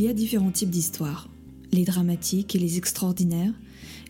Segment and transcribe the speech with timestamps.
[0.00, 1.28] Il y a différents types d'histoires.
[1.72, 3.52] Les dramatiques et les extraordinaires,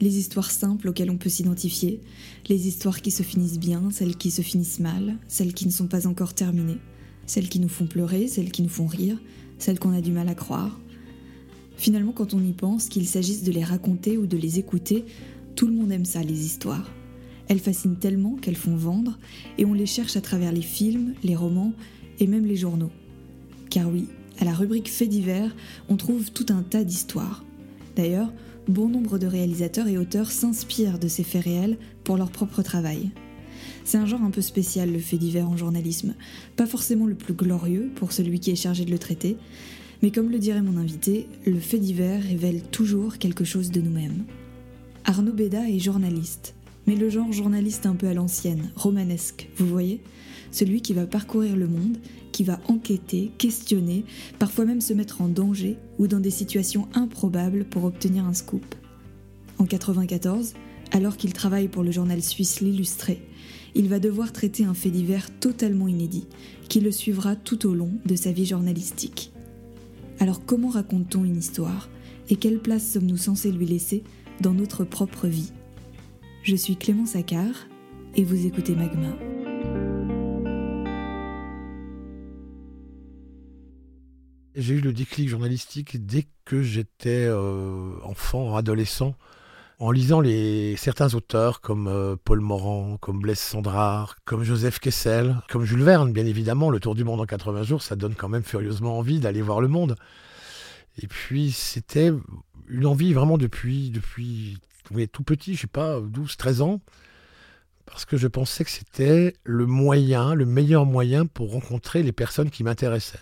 [0.00, 2.00] les histoires simples auxquelles on peut s'identifier,
[2.48, 5.88] les histoires qui se finissent bien, celles qui se finissent mal, celles qui ne sont
[5.88, 6.78] pas encore terminées,
[7.26, 9.18] celles qui nous font pleurer, celles qui nous font rire,
[9.58, 10.78] celles qu'on a du mal à croire.
[11.76, 15.04] Finalement, quand on y pense, qu'il s'agisse de les raconter ou de les écouter,
[15.56, 16.88] tout le monde aime ça, les histoires.
[17.48, 19.18] Elles fascinent tellement qu'elles font vendre,
[19.58, 21.72] et on les cherche à travers les films, les romans
[22.20, 22.92] et même les journaux.
[23.70, 24.06] Car oui,
[24.40, 25.54] à la rubrique Faits divers,
[25.88, 27.44] on trouve tout un tas d'histoires.
[27.94, 28.32] D'ailleurs,
[28.68, 33.10] bon nombre de réalisateurs et auteurs s'inspirent de ces faits réels pour leur propre travail.
[33.84, 36.14] C'est un genre un peu spécial, le fait divers en journalisme.
[36.56, 39.36] Pas forcément le plus glorieux pour celui qui est chargé de le traiter,
[40.02, 44.24] mais comme le dirait mon invité, le fait divers révèle toujours quelque chose de nous-mêmes.
[45.04, 46.54] Arnaud Béda est journaliste,
[46.86, 50.00] mais le genre journaliste un peu à l'ancienne, romanesque, vous voyez?
[50.50, 51.98] Celui qui va parcourir le monde
[52.32, 54.04] qui va enquêter, questionner,
[54.38, 58.74] parfois même se mettre en danger ou dans des situations improbables pour obtenir un scoop.
[59.58, 60.54] En 1994,
[60.92, 63.22] alors qu'il travaille pour le journal suisse L'Illustré,
[63.74, 66.26] il va devoir traiter un fait divers totalement inédit,
[66.68, 69.32] qui le suivra tout au long de sa vie journalistique.
[70.18, 71.88] Alors comment raconte-t-on une histoire
[72.28, 74.02] et quelle place sommes-nous censés lui laisser
[74.40, 75.52] dans notre propre vie?
[76.42, 77.68] Je suis Clément Saccard
[78.14, 79.39] et vous écoutez Magma.
[84.56, 89.14] J'ai eu le déclic journalistique dès que j'étais euh, enfant, adolescent,
[89.78, 95.36] en lisant les, certains auteurs comme euh, Paul Morand, comme Blaise Sandrard, comme Joseph Kessel,
[95.48, 96.68] comme Jules Verne, bien évidemment.
[96.68, 99.60] Le Tour du monde en 80 jours, ça donne quand même furieusement envie d'aller voir
[99.60, 99.94] le monde.
[101.00, 102.10] Et puis, c'était
[102.68, 104.58] une envie vraiment depuis, depuis
[105.12, 106.80] tout petit, je sais pas, 12, 13 ans,
[107.86, 112.50] parce que je pensais que c'était le moyen, le meilleur moyen pour rencontrer les personnes
[112.50, 113.20] qui m'intéressaient.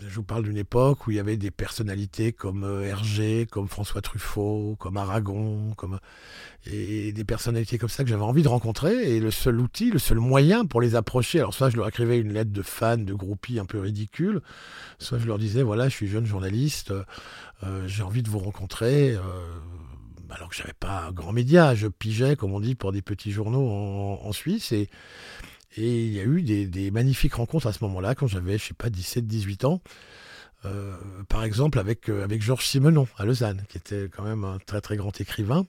[0.00, 3.68] Je vous parle d'une époque où il y avait des personnalités comme euh, Hergé, comme
[3.68, 6.00] François Truffaut, comme Aragon, comme
[6.66, 9.14] et des personnalités comme ça que j'avais envie de rencontrer.
[9.14, 12.18] Et le seul outil, le seul moyen pour les approcher, alors soit je leur écrivais
[12.18, 14.40] une lettre de fan, de groupie un peu ridicule,
[14.98, 16.92] soit je leur disais voilà, je suis jeune journaliste,
[17.62, 19.14] euh, j'ai envie de vous rencontrer.
[19.14, 19.20] Euh,
[20.30, 23.32] alors que j'avais pas un grand média, je pigeais, comme on dit, pour des petits
[23.32, 24.88] journaux en, en Suisse et
[25.76, 28.74] et il y a eu des, magnifiques rencontres à ce moment-là, quand j'avais, je sais
[28.74, 29.80] pas, 17, 18 ans.
[30.64, 30.96] Euh,
[31.28, 34.80] par exemple, avec, euh, avec Georges Simenon à Lausanne, qui était quand même un très
[34.80, 35.66] très grand écrivain,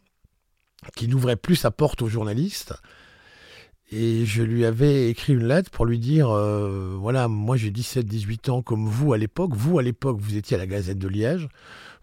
[0.96, 2.76] qui n'ouvrait plus sa porte aux journalistes.
[3.92, 8.06] Et je lui avais écrit une lettre pour lui dire euh, voilà, moi j'ai 17,
[8.06, 9.52] 18 ans comme vous à l'époque.
[9.54, 11.48] Vous à l'époque, vous étiez à la Gazette de Liège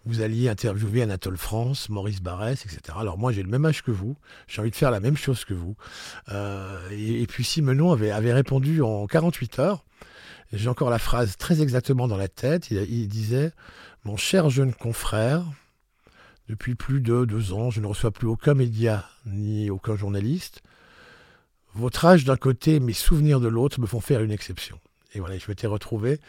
[0.06, 2.81] vous alliez interviewer Anatole France, Maurice Barrès, etc.
[2.97, 4.16] Alors moi j'ai le même âge que vous,
[4.49, 5.77] j'ai envie de faire la même chose que vous.
[6.31, 9.84] Euh, et, puis Simenon avait, répondu en 48 heures,
[10.53, 13.53] j'ai encore la phrase très exactement dans la tête, il, disait
[14.05, 15.44] «Mon cher jeune confrère,
[16.49, 20.62] depuis plus de deux ans, je ne reçois plus aucun média ni aucun journaliste.
[21.75, 24.81] Votre âge d'un côté, mes souvenirs de l'autre me font faire une exception.»
[25.15, 26.21] Et voilà, je m'étais retrouvé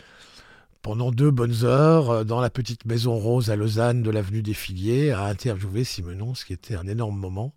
[0.82, 4.54] pendant deux bonnes heures euh, dans la petite maison rose à Lausanne de l'avenue des
[4.54, 7.54] Figuiers à interviewer Simenon, ce qui était un énorme moment.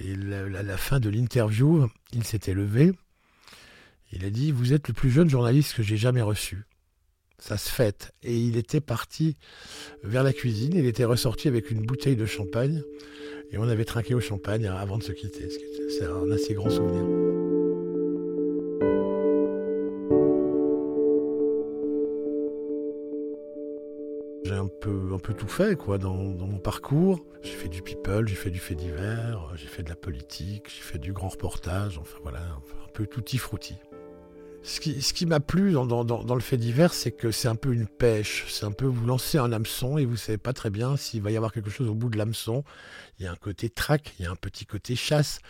[0.00, 2.92] Et à la, fin de l'interview, il s'était levé.
[4.12, 6.64] Il a dit Vous êtes le plus jeune journaliste que j'ai jamais reçu.
[7.38, 8.12] Ça se fête.
[8.22, 9.36] Et il était parti
[10.02, 10.72] vers la cuisine.
[10.74, 12.82] Il était ressorti avec une bouteille de champagne.
[13.50, 15.48] Et on avait trinqué au champagne avant de se quitter.
[15.90, 17.29] C'est un assez grand souvenir.
[24.86, 27.24] Un peu tout fait quoi dans, mon parcours.
[27.42, 30.82] J'ai fait du people, j'ai fait du fait divers, j'ai fait de la politique, j'ai
[30.82, 33.76] fait du grand reportage, enfin voilà, un peu tutti frutti.
[34.62, 37.56] Ce qui, ce qui m'a plu dans, dans, le fait divers, c'est que c'est un
[37.56, 38.44] peu une pêche.
[38.48, 41.30] C'est un peu vous lancez un hameçon et vous savez pas très bien s'il va
[41.30, 42.62] y avoir quelque chose au bout de l'hameçon.
[43.18, 45.40] Il y a un côté track, il y a un petit côté chasse,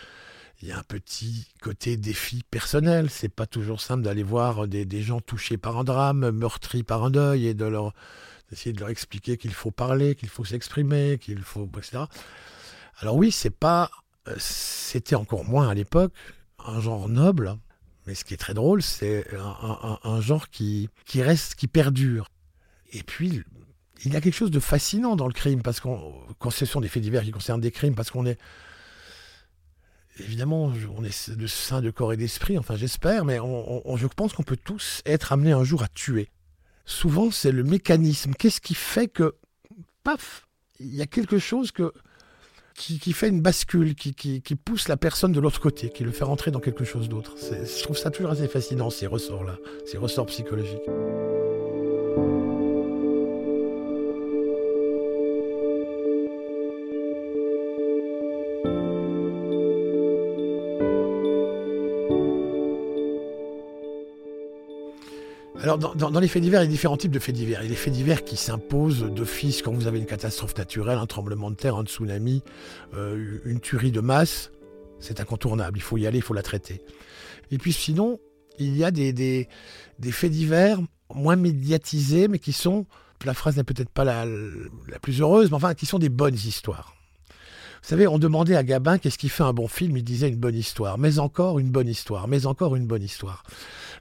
[0.62, 3.10] il y a un petit côté défi personnel.
[3.10, 7.02] C'est pas toujours simple d'aller voir des, des gens touchés par un drame, meurtris par
[7.02, 7.94] un deuil et de leur
[8.50, 12.04] d'essayer de leur expliquer qu'il faut parler, qu'il faut s'exprimer, qu'il faut, etc.
[12.98, 13.90] Alors oui, c'est pas,
[14.28, 16.12] euh, c'était encore moins à l'époque
[16.66, 17.56] un genre noble,
[18.06, 22.28] mais ce qui est très drôle, c'est un, genre qui, qui reste, qui perdure.
[22.92, 23.42] Et puis,
[24.04, 26.80] il y a quelque chose de fascinant dans le crime, parce qu'on, quand ce sont
[26.82, 28.38] des faits divers qui concernent des crimes, parce qu'on est,
[30.18, 34.42] évidemment, on est de sein de corps et d'esprit, enfin j'espère, mais je pense qu'on
[34.42, 36.28] peut tous être amenés un jour à tuer
[36.84, 38.32] souvent c'est le mécanisme.
[38.38, 39.34] Qu'est-ce qui fait que,
[40.02, 40.46] paf,
[40.78, 41.92] il y a quelque chose que,
[42.74, 46.24] qui, fait une bascule, qui, qui, pousse la personne de l'autre côté, qui le fait
[46.24, 47.34] rentrer dans quelque chose d'autre?
[47.38, 50.80] Je trouve ça toujours assez fascinant, ces ressorts-là, ces ressorts psychologiques.
[65.78, 67.60] Dans, les faits divers, il y a différents types de faits divers.
[67.62, 70.98] Il y a les faits divers qui s'imposent d'office quand vous avez une catastrophe naturelle,
[70.98, 72.42] un tremblement de terre, un tsunami,
[72.94, 74.50] euh, une tuerie de masse.
[75.00, 75.78] C'est incontournable.
[75.78, 76.82] Il faut y aller, il faut la traiter.
[77.50, 78.20] Et puis sinon,
[78.58, 79.48] il y a des, des,
[80.12, 80.78] faits divers
[81.14, 82.86] moins médiatisés, mais qui sont,
[83.24, 86.34] la phrase n'est peut-être pas la, la plus heureuse, mais enfin, qui sont des bonnes
[86.34, 86.94] histoires.
[87.82, 90.36] Vous savez, on demandait à Gabin qu'est-ce qui fait un bon film, il disait une
[90.36, 93.42] bonne histoire, mais encore une bonne histoire, mais encore une bonne histoire.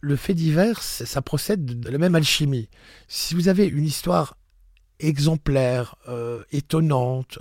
[0.01, 2.69] Le fait divers, ça procède de la même alchimie.
[3.07, 4.35] Si vous avez une histoire
[4.99, 7.39] exemplaire, euh, étonnante,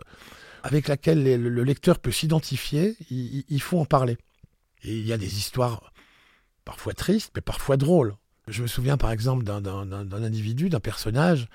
[0.62, 4.16] avec laquelle le, lecteur peut s'identifier, il, faut en parler.
[4.84, 5.92] Il y a des histoires
[6.64, 8.14] parfois tristes, mais parfois drôles.
[8.48, 11.48] Je me souviens par exemple d'un individu, d'un personnage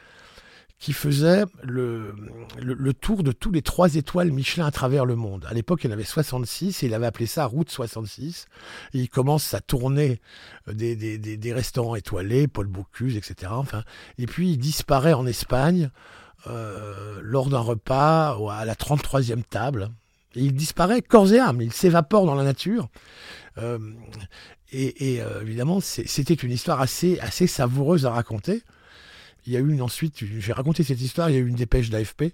[0.83, 2.13] qui faisait le,
[2.61, 5.47] le, tour de tous les trois étoiles Michelin à travers le monde.
[5.49, 8.47] À l'époque, il y en avait 66 et il avait appelé ça Route 66.
[8.93, 10.19] Et il commence sa tournée
[10.67, 13.53] des, des, des, restaurants étoilés, Paul Bocuse, etc.
[13.55, 13.85] Enfin,
[14.17, 15.89] et puis il disparaît en Espagne
[16.47, 19.89] euh, lors d'un repas à la 33e table.
[20.35, 22.89] Et il disparaît corps et âme, il s'évapore dans la nature.
[23.57, 23.79] Euh,
[24.73, 28.63] et, euh, évidemment, c'était une histoire assez, assez savoureuse à raconter.
[29.45, 31.55] Il y a eu une ensuite, j'ai raconté cette histoire, il y a eu une
[31.55, 32.33] dépêche d'AFP.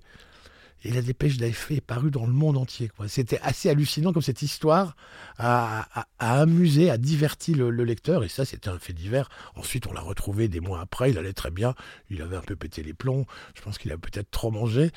[0.85, 2.89] Et la dépêche d'AFP est parue dans le monde entier.
[3.07, 4.95] C'était assez hallucinant comme cette histoire
[5.37, 5.87] a,
[6.19, 8.23] amusé, a diverti le, lecteur.
[8.23, 9.29] Et ça, c'était un fait divers.
[9.55, 11.11] Ensuite, on l'a retrouvé des mois après.
[11.11, 11.75] Il allait très bien.
[12.09, 13.25] Il avait un peu pété les plombs.
[13.55, 14.91] Je pense qu'il a peut-être trop mangé.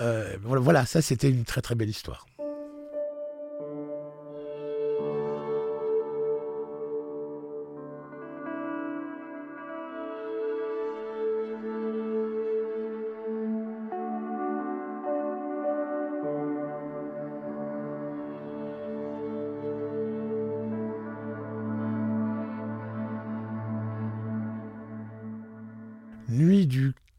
[0.00, 2.26] Euh, voilà, ça, c'était une très très belle histoire.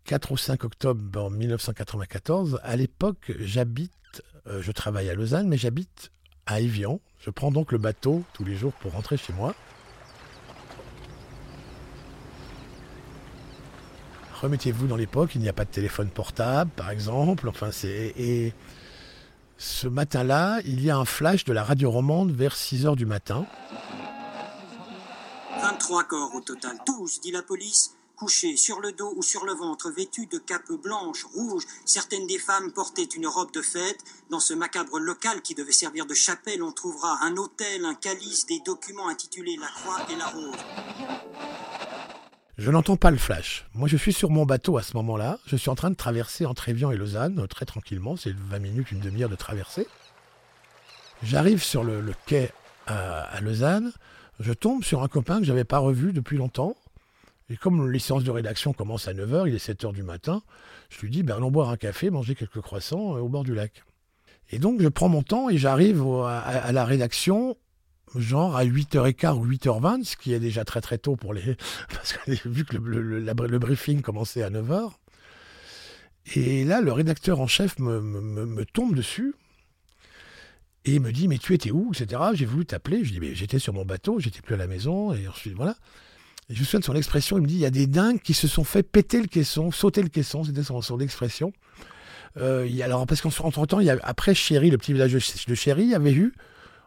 [0.08, 3.92] 4 au 5 octobre en 1994, à l'époque, j'habite,
[4.48, 6.12] euh, je travaille à Lausanne, mais j'habite
[6.46, 7.02] à Evian.
[7.20, 9.54] Je prends donc le bateau tous les jours pour rentrer chez moi.
[14.42, 17.50] Remettez-vous dans l'époque, il n'y a pas de téléphone portable, par exemple.
[17.50, 18.54] Enfin, c'est et
[19.58, 23.06] ce matin-là, il y a un flash de la radio romande vers 6 heures du
[23.06, 23.46] matin.
[25.62, 29.54] 23 corps au total, tous, dit la police couchés sur le dos ou sur le
[29.54, 31.66] ventre, vêtus de capes blanches, rouges.
[31.86, 34.00] Certaines des femmes portaient une robe de fête.
[34.32, 38.48] Dans ce macabre local qui devait servir de chapelle, on trouvera un autel, un calice,
[38.48, 40.58] des documents intitulés La Croix et la Rose.
[42.58, 43.68] Je n'entends pas le flash.
[43.76, 45.38] Moi, je suis sur mon bateau à ce moment-là.
[45.46, 48.16] Je suis en train de traverser entre Evian et Lausanne, très tranquillement.
[48.16, 49.88] C'est 20 minutes, une demi-heure de traversée.
[51.22, 52.52] J'arrive sur le, quai
[52.88, 53.92] à, à, Lausanne.
[54.40, 56.76] Je tombe sur un copain que je n'avais pas revu depuis longtemps.
[57.50, 60.42] Et comme les séances de rédaction commencent à 9h, il est 7h du matin,
[60.90, 63.56] je lui dis, ben, allons boire un café, manger quelques croissants euh, au bord du
[63.56, 63.84] lac.
[64.50, 67.58] Et donc, je prends mon temps et j'arrive à, la rédaction,
[68.16, 71.58] genre à 8h15 ou 8h20, ce qui est déjà très très tôt pour les.
[71.90, 74.92] Parce que vu que le, briefing commençait à 9h.
[76.36, 79.34] Et là, le rédacteur en chef me, tombe dessus
[80.86, 82.22] et me dit Mais tu étais où etc.
[82.34, 83.04] J'ai voulu t'appeler.
[83.04, 85.14] Je dis Mais j'étais sur mon bateau, j'étais plus à la maison.
[85.14, 85.76] Et ensuite, voilà
[86.50, 88.34] je me souviens de son expression, il me dit, il y a des dingues qui
[88.34, 91.52] se sont fait péter le caisson, sauter le caisson, c'était son, son expression.
[92.38, 95.84] Euh, alors, parce qu'entre temps, il y a, après Chéry, le petit village de, Chéry,
[95.84, 96.34] il y avait eu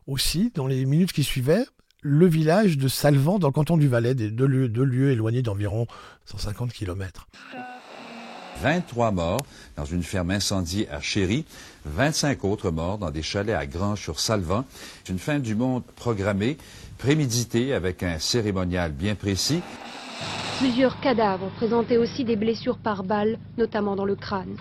[0.06, 1.64] aussi, dans les minutes qui suivaient,
[2.02, 5.86] le village de Salvan dans le canton du Valais, deux lieux, deux lieux éloignés d'environ
[6.24, 7.28] 150 km.
[8.62, 9.40] 23 morts
[9.76, 11.44] dans une ferme incendiée à Chéry,
[11.86, 14.64] 25 autres morts dans des chalets à Grange-sur-Salvan.
[15.08, 16.58] Une fin du monde programmée
[17.00, 19.62] prémédité avec un cérémonial bien précis.
[20.58, 24.56] Plusieurs cadavres présentaient aussi des blessures par balle, notamment dans le crâne.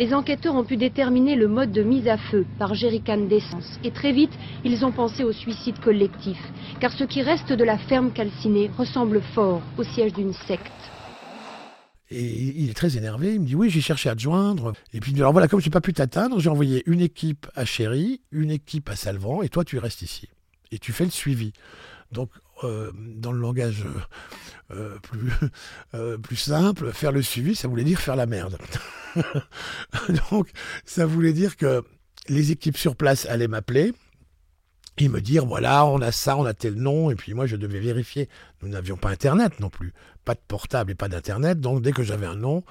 [0.00, 3.78] Les enquêteurs ont pu déterminer le mode de mise à feu par jerrycan d'essence.
[3.84, 4.32] Et très vite,
[4.64, 6.38] ils ont pensé au suicide collectif.
[6.80, 10.72] Car ce qui reste de la ferme calcinée ressemble fort au siège d'une secte.
[12.10, 12.24] Et
[12.56, 13.34] il est très énervé.
[13.34, 14.72] Il me dit Oui, j'ai cherché à te joindre.
[14.92, 17.64] Et puis, alors voilà, comme je n'ai pas pu t'atteindre, j'ai envoyé une équipe à
[17.64, 20.28] Chéry, une équipe à Salvan, et toi, tu restes ici
[20.74, 21.52] et tu fais le suivi.
[22.12, 22.30] Donc,
[22.62, 23.84] euh, dans le langage
[24.70, 25.30] euh, plus,
[25.94, 28.58] euh, plus simple, faire le suivi, ça voulait dire faire la merde.
[30.30, 30.50] Donc,
[30.84, 31.84] ça voulait dire que
[32.28, 33.92] les équipes sur place allaient m'appeler
[34.98, 37.56] et me dire voilà, on a ça, on a tel nom, et puis moi je
[37.56, 38.28] devais vérifier.
[38.62, 39.92] Nous n'avions pas Internet non plus,
[40.24, 42.62] pas de portable et pas d'Internet, donc dès que j'avais un nom,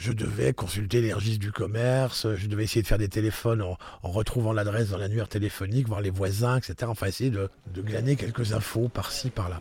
[0.00, 3.76] je devais consulter les registres du commerce, je devais essayer de faire des téléphones en,
[4.02, 6.74] retrouvant l'adresse dans l'annuaire téléphonique, voir les voisins, etc.
[6.86, 9.60] Enfin, essayer de, glaner quelques infos par-ci, par-là.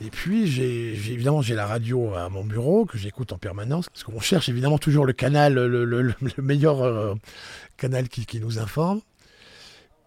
[0.00, 3.88] Et puis, j'ai, évidemment, j'ai la radio à mon bureau que j'écoute en permanence.
[3.88, 7.14] Parce qu'on cherche évidemment toujours le canal, le, meilleur euh,
[7.76, 9.00] canal qui, nous informe.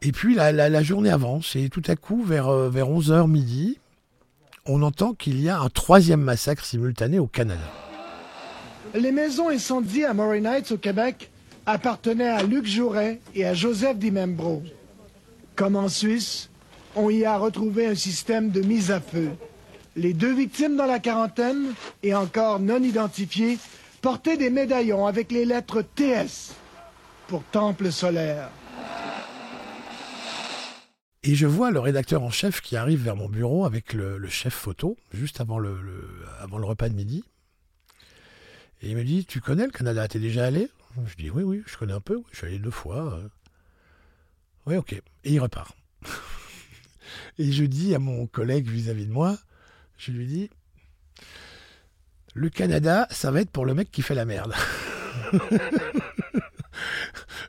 [0.01, 1.55] Et puis, la, journée avance.
[1.55, 3.79] Et tout à coup, vers, euh, vers 11h midi,
[4.65, 7.61] on entend qu'il y a un troisième massacre simultané au Canada.
[8.93, 11.29] Les maisons incendiées à Murray Nights au Québec
[11.65, 14.63] appartenaient à Luc Jouret et à Joseph Dimembro.
[15.55, 16.49] Comme en Suisse,
[16.95, 19.31] on y a retrouvé un système de mise à feu.
[19.95, 21.73] Les deux victimes dans la quarantaine
[22.03, 23.57] et encore non identifiées
[24.01, 26.53] portaient des médaillons avec les lettres TS
[27.27, 28.49] pour Temple solaire.
[31.27, 34.53] Et je vois le rédacteur en chef qui arrive vers mon bureau avec le, chef
[34.53, 35.77] photo, juste avant le,
[36.49, 37.21] repas de midi.
[38.81, 40.69] Et il me dit, tu connais le Canada, t'es déjà allé?
[41.05, 43.19] Je dis, oui, oui, je connais un peu, je suis allé deux fois.
[44.67, 44.93] Oui, ok.
[44.93, 45.03] Et
[45.33, 45.75] il repart.
[47.37, 49.37] et je dis à mon collègue vis-à-vis de moi,
[49.97, 50.49] je lui dis,
[52.35, 54.53] le Canada, ça va être pour le mec qui fait la merde.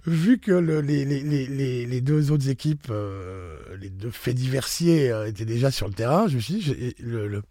[0.08, 5.86] Vu que les, deux autres équipes, euh, les deux faits diversiers euh, étaient déjà sur
[5.86, 7.44] le terrain, je me suis dit,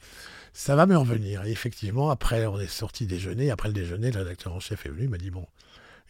[0.53, 1.45] ça va me revenir.
[1.45, 3.51] Et effectivement, après, on est sorti déjeuner.
[3.51, 5.45] Après le déjeuner, le rédacteur en chef est venu, il m'a dit, bon,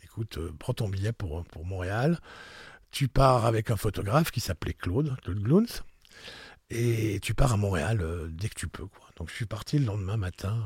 [0.06, 2.18] écoute, euh, prends ton billet pour, pour Montréal.
[2.92, 5.84] Tu pars avec un photographe qui s'appelait Claude, Claude Glouns.
[6.70, 8.88] Et tu pars à Montréal dès que tu peux.
[9.18, 10.66] Donc je suis parti le lendemain matin.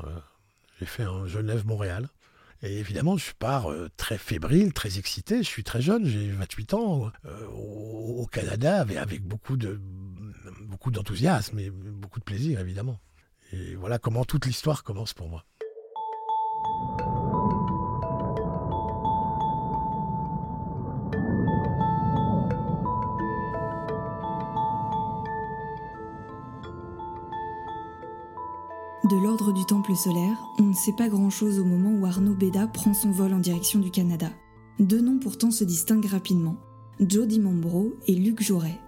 [0.78, 2.08] J'ai fait un Genève-Montréal.
[2.62, 5.38] Et évidemment, je pars euh, très fébrile, très excité.
[5.38, 7.10] Je suis très jeune, j'ai 28 ans.
[7.54, 9.56] Au, Canada, avec, beaucoup
[10.64, 12.98] beaucoup d'enthousiasme et beaucoup de plaisir, évidemment.
[13.52, 15.44] Et voilà comment toute l'histoire commence pour moi.
[29.12, 32.66] De l'ordre du Temple solaire, on ne sait pas grand-chose au moment où Arnaud Beda
[32.66, 34.30] prend son vol en direction du Canada.
[34.78, 36.56] Deux noms pourtant se distinguent rapidement,
[36.98, 38.80] Joe Dimambro et Luc Jouret.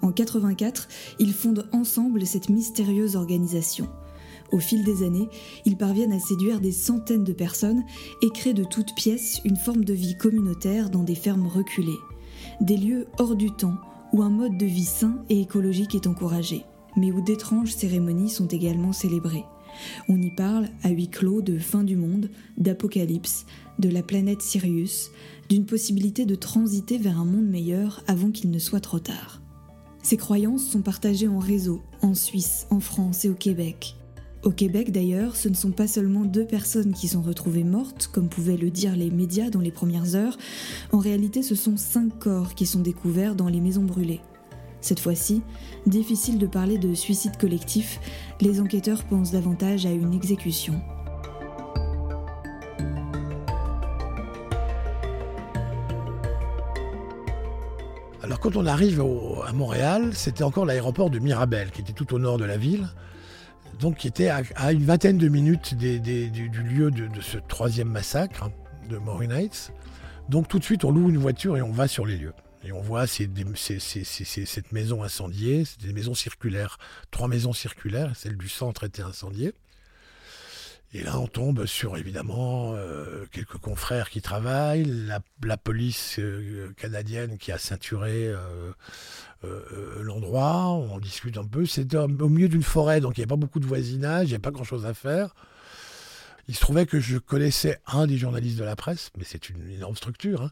[0.00, 3.86] En 84, ils fondent ensemble cette mystérieuse organisation.
[4.50, 5.28] Au fil des années,
[5.66, 7.84] ils parviennent à séduire des centaines de personnes
[8.22, 12.00] et créent de toutes pièces une forme de vie communautaire dans des fermes reculées.
[12.62, 13.76] Des lieux hors du temps
[14.14, 16.64] où un mode de vie sain et écologique est encouragé,
[16.96, 19.44] mais où d'étranges cérémonies sont également célébrées.
[20.08, 23.46] On y parle à huis clos de fin du monde, d'apocalypse,
[23.78, 25.10] de la planète Sirius,
[25.48, 29.40] d'une possibilité de transiter vers un monde meilleur avant qu'il ne soit trop tard.
[30.02, 33.96] Ces croyances sont partagées en réseau, en Suisse, en France et au Québec.
[34.44, 38.28] Au Québec d'ailleurs, ce ne sont pas seulement deux personnes qui sont retrouvées mortes, comme
[38.28, 40.38] pouvaient le dire les médias dans les premières heures,
[40.92, 44.20] en réalité ce sont cinq corps qui sont découverts dans les maisons brûlées.
[44.86, 45.42] Cette fois-ci,
[45.86, 47.98] difficile de parler de suicide collectif,
[48.40, 50.80] les enquêteurs pensent davantage à une exécution.
[58.22, 59.02] Alors quand on arrive
[59.44, 62.86] à Montréal, c'était encore l'aéroport de Mirabel, qui était tout au nord de la ville,
[63.80, 65.98] donc qui était à, une vingtaine de minutes du,
[66.62, 68.50] lieu de, ce troisième massacre
[68.88, 69.72] de Maury Heights.
[70.28, 72.34] Donc tout de suite, on loue une voiture et on va sur les lieux.
[72.66, 76.78] Et on voit cette maison incendiée, c'était des maisons circulaires,
[77.12, 79.54] trois maisons circulaires, celle du centre était incendiée.
[80.92, 87.38] Et là, on tombe sur évidemment euh, quelques confrères qui travaillent, la, police euh, canadienne
[87.38, 91.66] qui a ceinturé euh, l'endroit, on discute un peu.
[91.66, 94.34] C'était au milieu d'une forêt, donc il n'y avait pas beaucoup de voisinage, il n'y
[94.34, 95.36] avait pas grand-chose à faire.
[96.48, 99.70] Il se trouvait que je connaissais un des journalistes de la presse, mais c'est une
[99.70, 100.42] énorme structure.
[100.42, 100.50] Hein.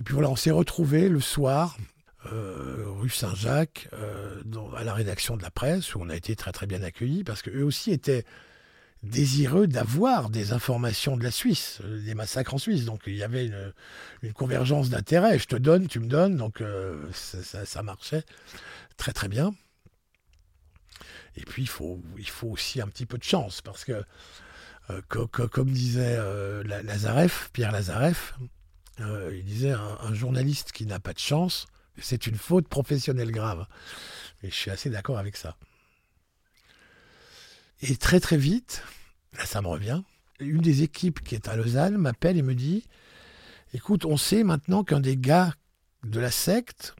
[0.00, 1.76] Et puis voilà, on s'est retrouvés le soir,
[2.32, 4.42] euh, rue Saint-Jacques, euh,
[4.76, 7.42] à la rédaction de la presse, où on a été très très bien accueillis, parce
[7.42, 8.24] qu'eux aussi étaient
[9.02, 12.84] désireux d'avoir des informations de la Suisse, euh, des massacres en Suisse.
[12.84, 15.38] Donc il y avait une, convergence d'intérêts.
[15.38, 16.62] Je te donne, tu me donnes, donc
[17.12, 18.24] ça, marchait
[18.96, 19.54] très très bien.
[21.36, 24.04] Et puis il faut, il faut aussi un petit peu de chance, parce que,
[25.08, 26.18] comme disait
[26.64, 28.34] Lazareff, Pierre Lazareff,
[29.00, 31.66] euh, il disait un, journaliste qui n'a pas de chance,
[31.98, 33.66] c'est une faute professionnelle grave.
[34.42, 35.56] Et je suis assez d'accord avec ça.
[37.82, 38.82] Et très très vite,
[39.44, 40.02] ça me revient,
[40.40, 42.84] une des équipes qui est à Lausanne m'appelle et me dit
[43.74, 45.52] Écoute, on sait maintenant qu'un des gars
[46.04, 46.94] de la secte,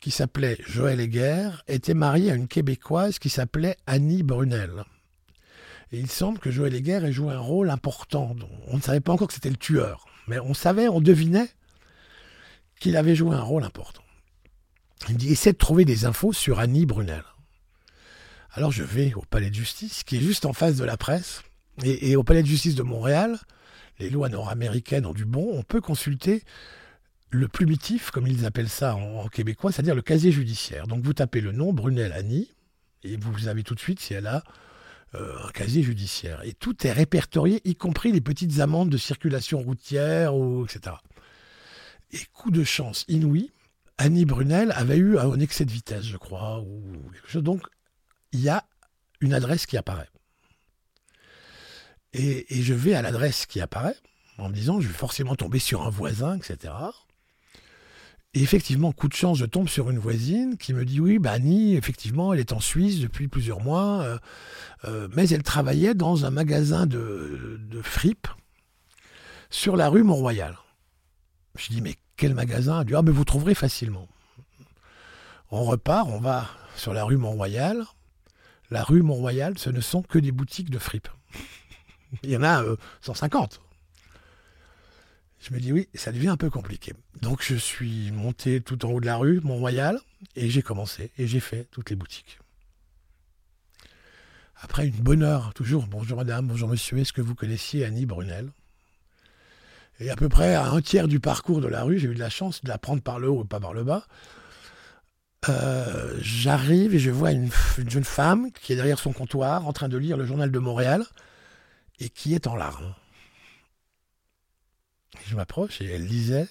[0.00, 4.84] qui s'appelait Joël Heger, était marié à une Québécoise qui s'appelait Annie Brunel.
[5.92, 8.36] Et il semble que Joël Heger ait joué un rôle important.
[8.66, 11.48] On ne savait pas encore que c'était le tueur mais on savait, on devinait
[12.80, 14.02] qu'il avait joué un rôle important.
[15.08, 17.22] Il me dit essaie de trouver des infos sur Annie Brunel.
[18.52, 21.42] Alors je vais au palais de justice, qui est juste en face de la presse,
[21.84, 23.38] et, au palais de justice de Montréal,
[23.98, 26.42] les lois nord-américaines ont du bon, on peut consulter
[27.30, 30.86] le plumitif, comme ils appellent ça en, québécois, c'est-à-dire le casier judiciaire.
[30.86, 32.50] Donc vous tapez le nom Brunel Annie,
[33.02, 34.42] et vous savez tout de suite si elle a
[35.14, 36.42] un casier judiciaire.
[36.44, 40.96] Et tout est répertorié, y compris les petites amendes de circulation routière, ou, etc.
[42.12, 43.50] Et coup de chance inouï,
[43.98, 46.82] Annie Brunel avait eu un excès de vitesse, je crois, ou
[47.12, 47.42] quelque chose.
[47.42, 47.62] Donc,
[48.32, 48.64] il y a
[49.20, 50.08] une adresse qui apparaît.
[52.12, 53.96] Et, je vais à l'adresse qui apparaît
[54.38, 56.72] en me disant, je vais forcément tomber sur un voisin, etc.
[58.36, 61.32] Et effectivement, coup de chance, je tombe sur une voisine qui me dit oui, bah
[61.32, 64.18] Annie, effectivement, elle est en Suisse depuis plusieurs mois, euh,
[64.84, 68.28] euh, mais elle travaillait dans un magasin de, de fripe
[69.48, 70.54] sur la rue Mont-Royal.
[71.56, 72.82] Je dis mais quel magasin?
[72.82, 74.06] Elle dit ah mais vous trouverez facilement.
[75.50, 77.86] On repart, on va sur la rue Mont-Royal.
[78.70, 81.08] La rue Mont-Royal, ce ne sont que des boutiques de fripe.
[82.22, 82.62] Il y en a
[83.00, 83.62] 150.
[85.40, 86.92] Je me dis oui, ça devient un peu compliqué.
[87.20, 90.00] Donc je suis monté tout en haut de la rue, Mont-Royal,
[90.34, 92.38] et j'ai commencé, et j'ai fait toutes les boutiques.
[94.60, 98.50] Après une bonne heure, toujours, bonjour madame, bonjour monsieur, est-ce que vous connaissiez Annie Brunel?
[100.00, 102.20] Et à peu près à un tiers du parcours de la rue, j'ai eu de
[102.20, 104.06] la chance de la prendre par le haut et pas par le bas.
[105.48, 107.50] Euh, j'arrive et je vois une,
[107.88, 111.04] jeune femme qui est derrière son comptoir en train de lire le journal de Montréal
[112.00, 112.94] et qui est en larmes.
[115.26, 116.48] Je m'approche et elle lisait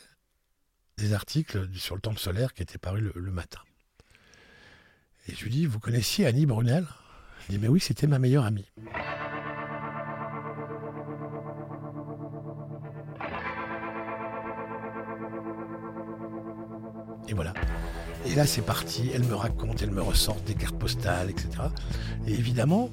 [0.98, 3.60] des articles sur le temple solaire qui étaient parus le, matin.
[5.28, 6.86] Et je lui dis, vous connaissiez Annie Brunel?
[7.48, 8.65] Elle dit, mais oui, c'était ma meilleure amie.
[17.28, 17.54] Et voilà.
[18.26, 19.10] Et là, c'est parti.
[19.13, 21.50] Elle me raconte, elle me ressort des cartes postales, etc.
[22.28, 22.89] Et évidemment,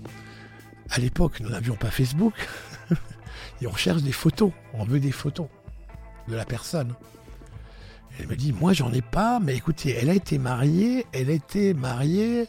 [0.90, 2.34] à l'époque, nous n'avions pas Facebook.
[3.62, 4.52] Et on cherche des photos.
[4.74, 5.46] On veut des photos
[6.28, 6.94] de la personne.
[8.18, 11.06] Elle me dit, moi, j'en ai pas, mais écoutez, elle a été mariée.
[11.12, 12.46] Elle a été mariée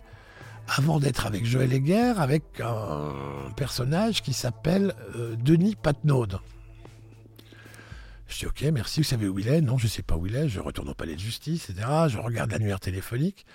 [0.67, 6.27] avant d'être avec Joël Heger, avec un personnage qui s'appelle euh, Denis Patnaud.
[8.27, 9.61] Je dis ok, merci, vous savez où il est?
[9.61, 11.87] Non, je ne sais pas où il est, je retourne au palais de justice, etc.
[12.07, 13.45] Je regarde l'annuaire téléphonique.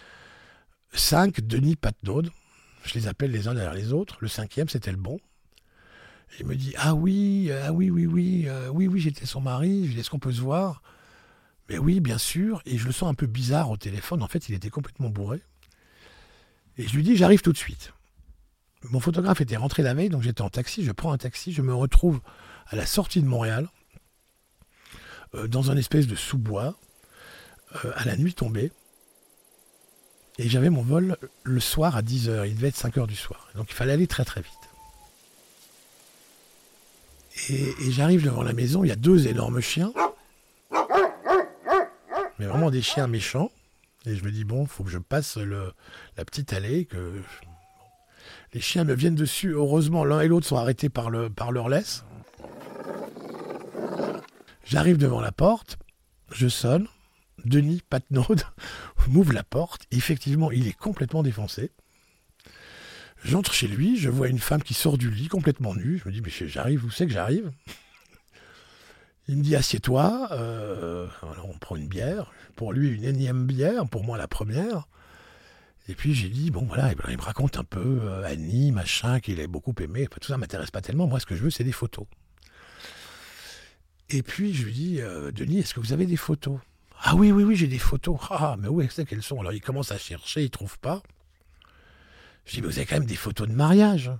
[0.92, 2.22] Cinq Denis Patnaud,
[2.84, 4.18] je les appelle les uns derrière les autres.
[4.20, 5.18] Le cinquième, c'était le bon.
[6.38, 9.86] Il me dit Ah oui, ah oui, oui, oui, euh, oui, oui, j'étais son mari.
[9.86, 10.82] Je dis Est-ce qu'on peut se voir?
[11.68, 12.62] Mais oui, bien sûr.
[12.64, 14.22] Et je le sens un peu bizarre au téléphone.
[14.22, 15.40] En fait, il était complètement bourré.
[16.76, 17.92] Et je lui dis J'arrive tout de suite.
[18.84, 20.84] Mon photographe était rentré la veille, donc j'étais en taxi.
[20.84, 22.20] Je prends un taxi, je me retrouve
[22.68, 23.68] à la sortie de Montréal.
[25.34, 26.78] Euh, dans un espèce de sous-bois,
[27.84, 28.72] euh, à la nuit tombée.
[30.38, 33.48] Et j'avais mon vol le soir à 10h, il devait être 5h du soir.
[33.54, 34.67] Donc il fallait aller très très vite.
[37.50, 39.92] Et, j'arrive devant la maison, il y a deux énormes chiens.
[42.38, 43.50] Mais vraiment des chiens méchants.
[44.06, 46.84] Et je me dis, bon, faut que je passe la petite allée.
[46.84, 47.20] que
[48.52, 49.50] Les chiens me viennent dessus.
[49.52, 52.04] Heureusement, l'un et l'autre sont arrêtés par, par leur laisse.
[54.68, 55.78] J'arrive devant la porte,
[56.30, 56.88] je sonne,
[57.46, 58.36] Denis Patnaud
[59.08, 61.70] m'ouvre la porte, effectivement, il est complètement défoncé.
[63.24, 66.00] J'entre chez lui, je vois une femme qui sort du lit complètement nue.
[66.02, 67.50] Je me dis, mais j'arrive, où c'est que j'arrive?
[69.26, 70.28] Il me dit, assieds-toi.
[70.32, 71.06] Euh,
[71.44, 72.32] on prend une bière.
[72.56, 74.88] Pour lui, une énième bière, pour moi la première.
[75.88, 79.40] Et puis j'ai dit, bon voilà, il me raconte un peu euh, Annie, machin, qu'il
[79.40, 80.06] a beaucoup aimé.
[80.20, 81.06] tout ça m'intéresse pas tellement.
[81.06, 82.06] Moi, ce que je veux, c'est des photos.
[84.10, 86.58] Et puis je lui dis, euh, Denis, est-ce que vous avez des photos?
[87.02, 88.18] Ah oui, oui, oui, j'ai des photos.
[88.30, 89.40] Ah, mais où est-ce qu'elles sont?
[89.40, 91.02] Alors il commence à chercher, il ne trouve pas.
[92.48, 94.10] Je dis, mais vous avez quand même des photos de mariage.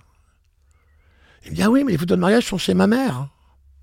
[1.43, 3.27] Il me dit, ah oui, mais les photos de mariage sont chez ma mère.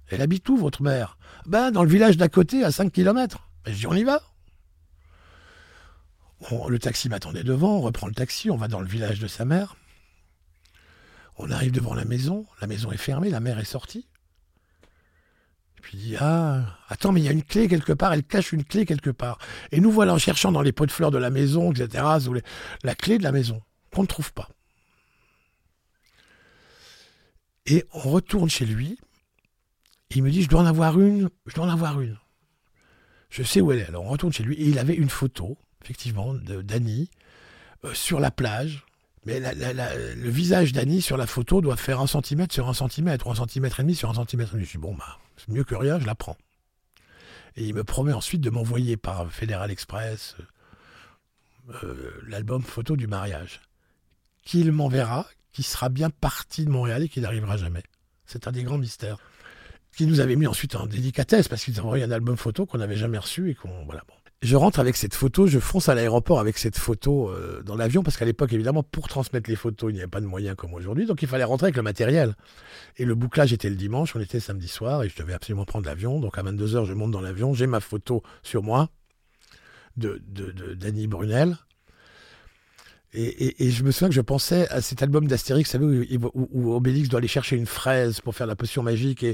[0.08, 1.18] Elle habite où, votre mère?
[1.46, 3.48] Ben, dans le village d'à côté, à 5 km.
[3.66, 4.22] je dis, on y va.
[6.68, 9.44] le taxi m'attendait devant, on reprend le taxi, on va dans le village de sa
[9.44, 9.74] mère.
[11.38, 14.06] On arrive devant la maison, la maison est fermée, la mère est sortie.
[15.82, 18.52] Puis il dit Ah, attends, mais il y a une clé quelque part, elle cache
[18.52, 19.38] une clé quelque part.
[19.72, 22.04] Et nous voilà en cherchant dans les pots de fleurs de la maison, etc.,
[22.84, 23.60] la clé de la maison,
[24.02, 24.48] ne trouve pas.
[27.66, 28.98] Et on retourne chez lui.
[30.10, 32.18] il me dit Je dois en avoir une, je dois en avoir une.
[33.30, 33.86] Je sais où elle est.
[33.88, 37.10] Alors on retourne chez lui et il avait une photo, effectivement, d'Annie
[37.84, 38.84] euh, sur la plage.
[39.24, 43.32] Mais le visage d'Annie sur la photo doit faire un centimètre sur un centimètre, ou
[43.32, 44.66] un centimètre et demi sur un centimètre et demi.
[44.66, 46.36] Je dis Bon, bah c'est mieux que rien, je la prends.
[47.56, 50.36] Et il me promet ensuite de m'envoyer par Fédéral Express
[51.82, 53.60] euh, l'album photo du mariage.
[54.46, 57.82] Qu'il m'enverra, qui sera bien parti de Montréal et qui n'arrivera jamais.
[58.24, 59.18] C'est un des grands mystères.
[59.94, 62.96] Qui nous avait mis ensuite en délicatesse parce qu'ils envoyé un album photo qu'on n'avait
[62.96, 63.84] jamais reçu et qu'on.
[63.84, 67.62] Voilà, bon je rentre avec cette photo, je fonce à l'aéroport avec cette photo euh,
[67.62, 70.26] dans l'avion, parce qu'à l'époque, évidemment, pour transmettre les photos, il n'y avait pas de
[70.26, 72.34] moyens comme aujourd'hui, donc il fallait rentrer avec le matériel.
[72.98, 75.86] Et le bouclage était le dimanche, on était samedi soir, et je devais absolument prendre
[75.86, 76.20] l'avion.
[76.20, 78.90] Donc à 22h, je monte dans l'avion, j'ai ma photo sur moi
[79.96, 81.56] de, de, de Brunel,
[83.16, 87.08] et, je me souviens que je pensais à cet album d'Astérix, vous savez, où, Obélix
[87.08, 89.24] doit aller chercher une fraise pour faire la potion magique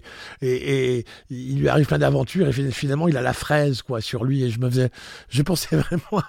[0.41, 4.45] et, il lui arrive plein d'aventures et finalement il a la fraise quoi sur lui.
[4.45, 4.91] Et je me faisais,
[5.29, 6.23] je pensais vraiment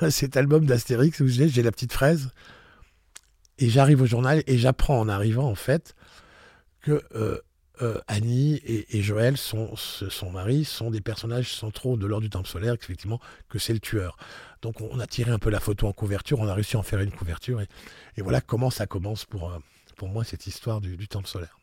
[0.00, 1.20] à cet album d'Astérix.
[1.20, 2.30] Où j'ai la petite fraise.
[3.58, 5.94] Et j'arrive au journal et j'apprends en arrivant en fait
[6.80, 7.38] que euh,
[7.82, 9.76] euh, Annie et, Joël, son,
[10.32, 14.16] mari, sont des personnages centraux de l'ordre du Temple solaire, effectivement, que c'est le tueur.
[14.62, 16.84] Donc on a tiré un peu la photo en couverture, on a réussi à en
[16.84, 17.66] faire une couverture, et,
[18.22, 19.58] voilà comment ça commence pour, euh,
[20.02, 21.60] moi cette histoire du Temple solaire.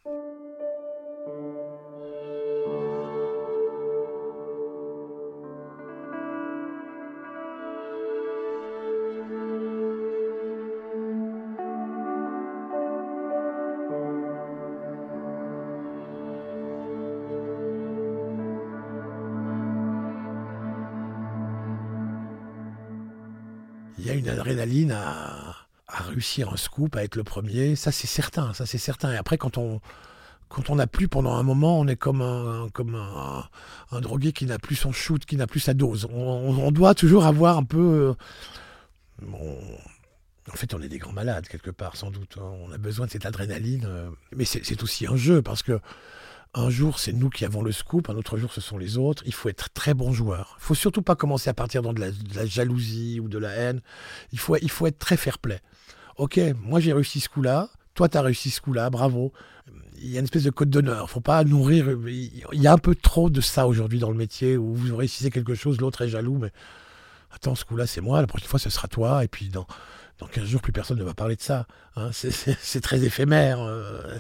[24.92, 25.56] À,
[25.88, 27.76] réussir un scoop, à être le premier.
[27.76, 28.54] Ça, c'est certain.
[28.54, 29.12] Ça, c'est certain.
[29.12, 29.82] Et après, quand on
[30.50, 34.48] quand on n'a plus pendant un moment, on est comme un, comme un, drogué qui
[34.48, 36.08] n'a plus son shoot, qui n'a plus sa dose.
[36.12, 38.16] On, doit toujours avoir un peu.
[39.22, 39.36] Euh,
[40.52, 42.38] en fait, on est des grands malades quelque part, sans doute.
[42.38, 43.86] On a besoin de cette adrénaline.
[43.88, 45.80] Euh, mais c'est aussi un jeu parce que
[46.56, 49.24] un jour, c'est nous qui avons le scoop, un autre jour, ce sont les autres.
[49.26, 50.58] Il faut être très bon joueur.
[50.60, 53.82] Il faut surtout pas commencer à partir dans de la, jalousie ou de la haine.
[54.32, 55.60] Il faut, il faut être très fair-play.
[56.18, 59.32] Ok, moi j'ai réussi ce coup-là, toi tu as réussi ce coup-là, bravo.
[60.02, 61.10] Il y a une espèce de code d'honneur.
[61.10, 61.88] faut pas nourrir.
[62.08, 65.30] Il y a un peu trop de ça aujourd'hui dans le métier où vous réussissez
[65.30, 66.52] quelque chose, l'autre est jaloux, mais
[67.32, 69.24] attends, ce coup-là c'est moi, la prochaine fois ce sera toi.
[69.24, 69.68] Et puis dans,
[70.20, 71.66] dans 15 jours, plus personne ne va parler de ça.
[71.96, 72.12] Hein.
[72.14, 73.62] C'est très éphémère.
[73.62, 74.18] Euh.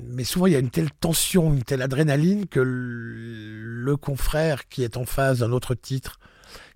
[0.00, 4.84] Mais souvent, il y a une telle tension, une telle adrénaline que le confrère qui
[4.84, 6.20] est en face d'un autre titre,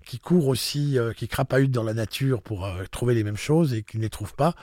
[0.05, 3.73] qui court aussi, euh, qui crapahute dans la nature pour euh, trouver les mêmes choses
[3.73, 4.53] et qui ne les trouve pas,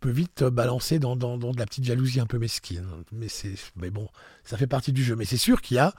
[0.00, 2.86] peut vite balancer dans, de la petite jalousie un peu mesquine.
[3.12, 3.28] Mais,
[3.76, 4.08] mais bon,
[4.44, 5.16] ça fait partie du jeu.
[5.16, 5.94] Mais c'est sûr qu'il y a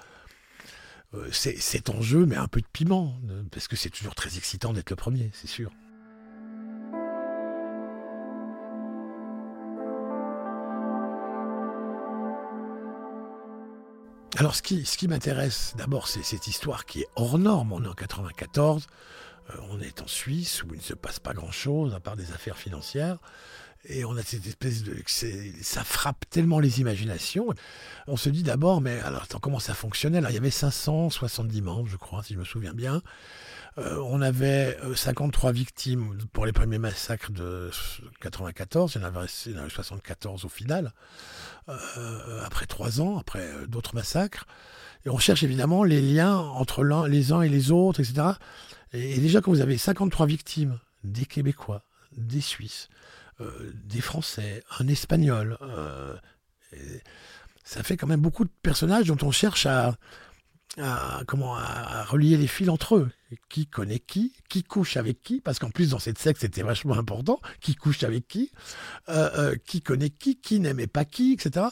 [1.32, 4.98] cet enjeu, mais un peu de piment, parce que c'est toujours très excitant d'être le
[4.98, 5.72] premier, c'est sûr.
[14.36, 17.72] Alors, ce qui, m'intéresse d'abord, c'est cette histoire qui est hors norme.
[17.72, 18.88] On est en 94,
[19.50, 22.32] euh, on est en Suisse où il ne se passe pas grand-chose à part des
[22.34, 23.18] affaires financières.
[23.86, 24.96] Et on a cette espèce de.
[25.62, 27.48] Ça frappe tellement les imaginations.
[28.08, 30.22] On se dit d'abord, mais alors, attends, comment ça fonctionnait?
[30.30, 33.02] Il y avait 570 membres, je crois, si je me souviens bien.
[33.78, 37.70] Euh, on avait 53 euh, victimes pour les premiers massacres de
[38.22, 40.94] 94, il y en avait, 74 au final,
[41.70, 44.48] euh, après trois ans, après d'autres massacres.
[45.06, 48.30] Et on cherche évidemment les liens entre les uns et les autres, etc.
[48.94, 51.84] Et, déjà, quand vous avez 53 victimes, des Québécois,
[52.18, 52.90] des Suisses,
[53.40, 55.58] des Français, un Espagnol,
[57.64, 59.96] ça fait quand même beaucoup de personnages dont on cherche à,
[60.78, 63.12] à, comment, à relier les fils entre eux.
[63.50, 66.98] Qui connaît qui, qui couche avec qui, parce qu'en plus dans cette secte c'était vachement
[66.98, 68.52] important, qui couche avec qui,
[69.10, 71.66] euh, euh, qui connaît qui, qui n'aimait pas qui, etc.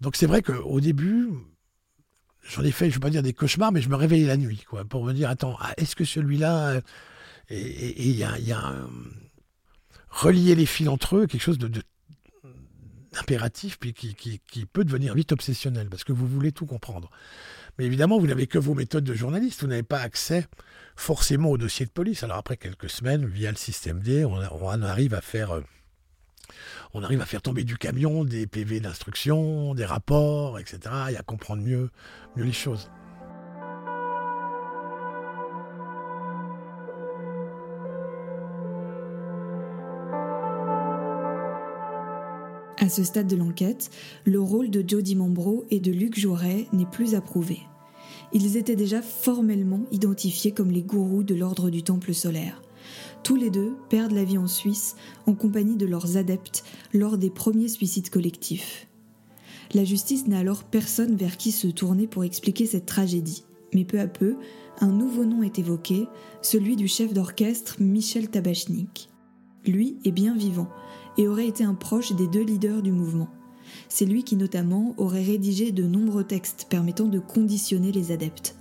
[0.00, 1.30] Donc c'est vrai qu'au début,
[2.42, 4.36] j'en ai fait, je ne veux pas dire des cauchemars, mais je me réveillais la
[4.36, 6.68] nuit, quoi, pour me dire, attends, ah, est-ce que celui-là...
[6.68, 6.80] Euh,
[7.52, 8.74] et il y a, a
[10.08, 11.82] relier les fils entre eux, quelque chose de,
[13.18, 17.10] impératif, puis qui, peut devenir vite obsessionnel, parce que vous voulez tout comprendre.
[17.80, 20.46] Mais évidemment, vous n'avez que vos méthodes de journaliste, vous n'avez pas accès
[20.96, 22.22] forcément au dossier de police.
[22.22, 25.52] Alors après quelques semaines, via le système D, on, arrive à faire...
[25.52, 25.62] Euh,
[26.92, 30.78] on arrive à faire tomber du camion des PV d'instruction, des rapports, etc.,
[31.12, 31.88] et à comprendre mieux,
[32.36, 32.90] mieux les choses.
[42.76, 43.88] À ce stade de l'enquête,
[44.26, 47.60] le rôle de Jody Mambro et de Luc Jouret n'est plus approuvé.
[48.32, 52.62] Ils étaient déjà formellement identifiés comme les gourous de l'ordre du Temple solaire.
[53.22, 57.30] Tous les deux perdent la vie en Suisse en compagnie de leurs adeptes lors des
[57.30, 58.86] premiers suicides collectifs.
[59.74, 63.44] La justice n'a alors personne vers qui se tourner pour expliquer cette tragédie.
[63.74, 64.36] Mais peu à peu,
[64.80, 66.08] un nouveau nom est évoqué,
[66.42, 69.10] celui du chef d'orchestre Michel Tabachnik.
[69.66, 70.68] Lui est bien vivant
[71.18, 73.28] et aurait été un proche des deux leaders du mouvement.
[73.88, 78.56] C'est lui qui notamment aurait rédigé de nombreux textes permettant de conditionner les adeptes.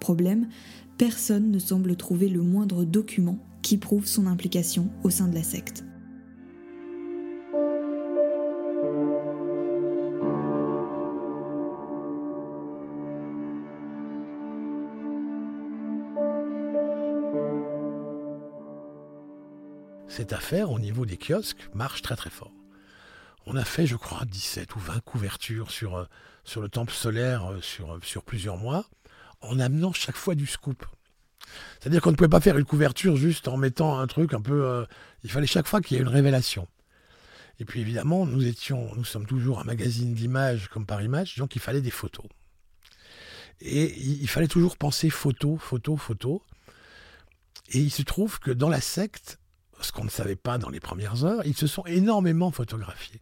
[0.00, 0.48] Problème,
[0.98, 5.42] personne ne semble trouver le moindre document qui prouve son implication au sein de la
[5.42, 5.84] secte.
[20.14, 22.52] cette affaire, au niveau des kiosques, marche très très fort.
[23.46, 26.04] On a fait, je crois, 17 ou 20 couvertures sur, euh,
[26.44, 28.86] sur le temple solaire euh, sur, euh, sur plusieurs mois,
[29.42, 30.86] en amenant chaque fois du scoop.
[31.78, 34.86] C'est-à-dire qu'on ne pouvait pas faire une couverture juste en mettant un truc un peu...
[35.24, 36.66] il fallait chaque fois qu'il y ait une révélation.
[37.60, 41.54] Et puis évidemment, nous étions, nous sommes toujours un magazine d'images comme Paris Match, donc
[41.54, 42.24] il fallait des photos.
[43.60, 46.42] Et il fallait toujours penser photo, photo, photo.
[47.68, 49.38] Et il se trouve que dans la secte,
[49.80, 53.20] ce qu'on ne savait pas dans les premières heures, ils se sont énormément photographiés.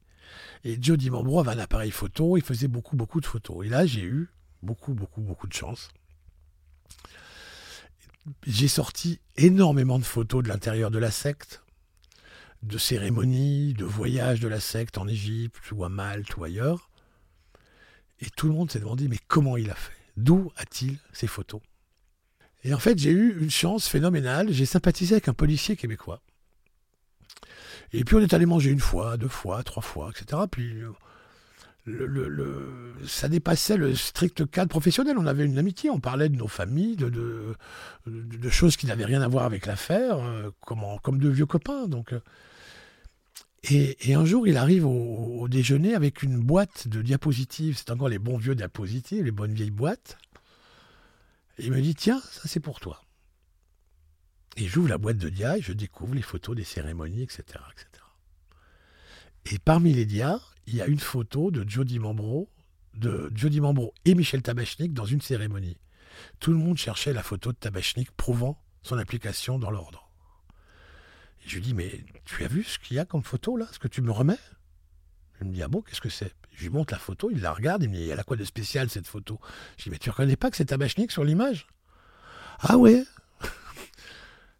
[0.64, 3.66] Et Joe Dimambro avait un appareil photo, il faisait beaucoup, beaucoup de photos.
[3.66, 4.29] Et là, j'ai eu
[4.62, 5.90] beaucoup, beaucoup, beaucoup de chance.
[8.46, 11.64] J'ai sorti énormément de photos de l'intérieur de la secte,
[12.62, 16.90] de cérémonies, de voyages de la secte en Égypte ou à Malte ou ailleurs.
[18.20, 19.96] Et tout le monde s'est demandé, mais comment il a fait?
[20.16, 21.61] D'où a-t-il ces photos?
[22.62, 24.53] Et en fait, j'ai eu une chance phénoménale.
[24.53, 26.22] J'ai sympathisé avec un policier québécois
[27.92, 30.42] et puis on est allé manger une fois, deux fois, trois fois, etc.
[30.50, 30.83] Puis
[33.07, 35.18] ça dépassait le strict cadre professionnel.
[35.18, 37.57] On avait une amitié, on parlait de nos familles, de,
[38.50, 41.88] choses qui n'avaient rien à voir avec l'affaire, euh, comme, comme de vieux copains.
[41.88, 42.20] Donc, euh.
[43.70, 47.76] et, un jour, il arrive au, déjeuner avec une boîte de diapositives.
[47.76, 50.18] C'est encore les bons vieux diapositives, les bonnes vieilles boîtes.
[51.59, 53.02] Et il me dit Tiens, ça c'est pour toi.
[54.56, 57.42] Et j'ouvre la boîte de dia et je découvre les photos des cérémonies, etc.
[57.72, 57.86] etc.
[59.46, 62.48] Et parmi les dias, il y a une photo de Jody Mambro,
[62.94, 63.60] de Jody
[64.04, 65.78] et Michel Tabachnik dans une cérémonie.
[66.38, 70.10] Tout le monde cherchait la photo de Tabachnik prouvant son application dans l'ordre.
[71.46, 73.66] Je lui dis, mais tu as vu ce qu'il y a comme photo là?
[73.72, 74.38] Ce que tu me remets?
[75.40, 76.34] Il me dit, ah bon, qu'est-ce que c'est?
[76.52, 78.44] Je lui montre la photo, il la regarde, il me dit, elle a quoi de
[78.44, 79.40] spécial cette photo?
[79.76, 81.66] Je lui dis, mais tu reconnais pas que c'est Tabachnik sur l'image
[82.60, 83.04] Ah ouais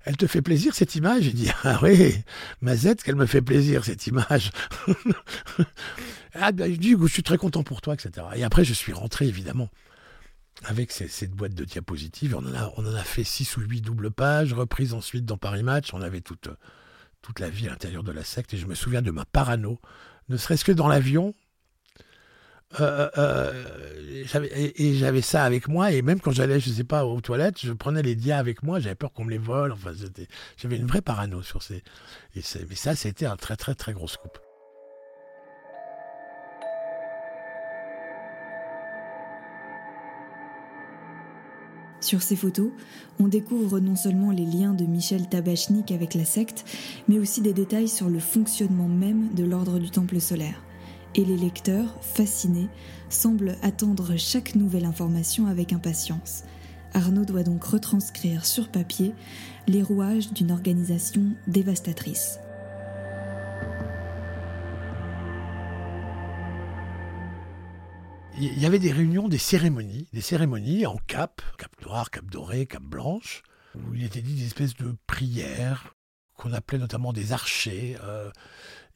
[0.05, 1.27] elle te fait plaisir cette image?
[1.27, 2.17] Il dit Ah oui,
[2.61, 4.51] Mazette, qu'elle me fait plaisir cette image.
[6.35, 8.27] ah ben, je dis Je suis très content pour toi, etc.
[8.35, 9.69] Et après, je suis rentré évidemment
[10.65, 12.37] avec cette boîte de diapositives.
[12.37, 15.37] On en a, on en a fait six ou huit doubles pages, reprises ensuite dans
[15.37, 15.93] Paris Match.
[15.93, 16.49] On avait toute,
[17.21, 18.55] toute la vie à l'intérieur de la secte.
[18.55, 19.81] Et je me souviens de ma parano,
[20.29, 21.35] ne serait-ce que dans l'avion.
[22.81, 23.65] Euh, euh,
[24.79, 27.73] et, j'avais ça avec moi et même quand j'allais je sais pas aux toilettes je
[27.73, 29.91] prenais les dias avec moi j'avais peur qu'on me les vole enfin
[30.57, 31.83] j'avais une vraie parano sur ces
[32.35, 34.39] et mais ça c'était un très très très gros scoop.
[42.01, 42.73] Sur ces photos,
[43.21, 46.65] on découvre non seulement les liens de Michel Tabachnik avec la secte,
[47.07, 50.61] mais aussi des détails sur le fonctionnement même de l'ordre du Temple solaire
[51.15, 52.69] et les lecteurs, fascinés,
[53.09, 56.45] semblent attendre chaque nouvelle information avec impatience.
[56.95, 59.13] Arnaud doit donc retranscrire sur papier
[59.67, 62.39] les rouages d'une organisation dévastatrice.
[68.39, 72.67] Il y avait des réunions, des cérémonies, des cérémonies en cap, cap noir, cap doré,
[72.67, 73.43] cap blanche,
[73.77, 75.95] où il était dit des espèces de prières
[76.37, 77.97] qu'on appelait notamment des archers.
[78.03, 78.31] Euh,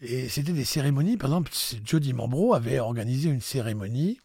[0.01, 1.53] et c'était des cérémonies, par exemple,
[1.85, 4.21] Jody Mambro avait organisé une cérémonie.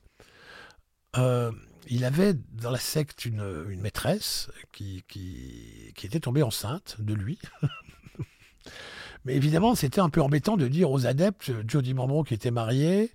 [1.18, 1.52] Euh,
[1.88, 3.44] il avait dans la secte une,
[3.78, 7.40] maîtresse qui, qui, était tombée enceinte de lui.
[9.26, 13.12] Mais évidemment, c'était un peu embêtant de dire aux adeptes, Jody Mambro qui était marié,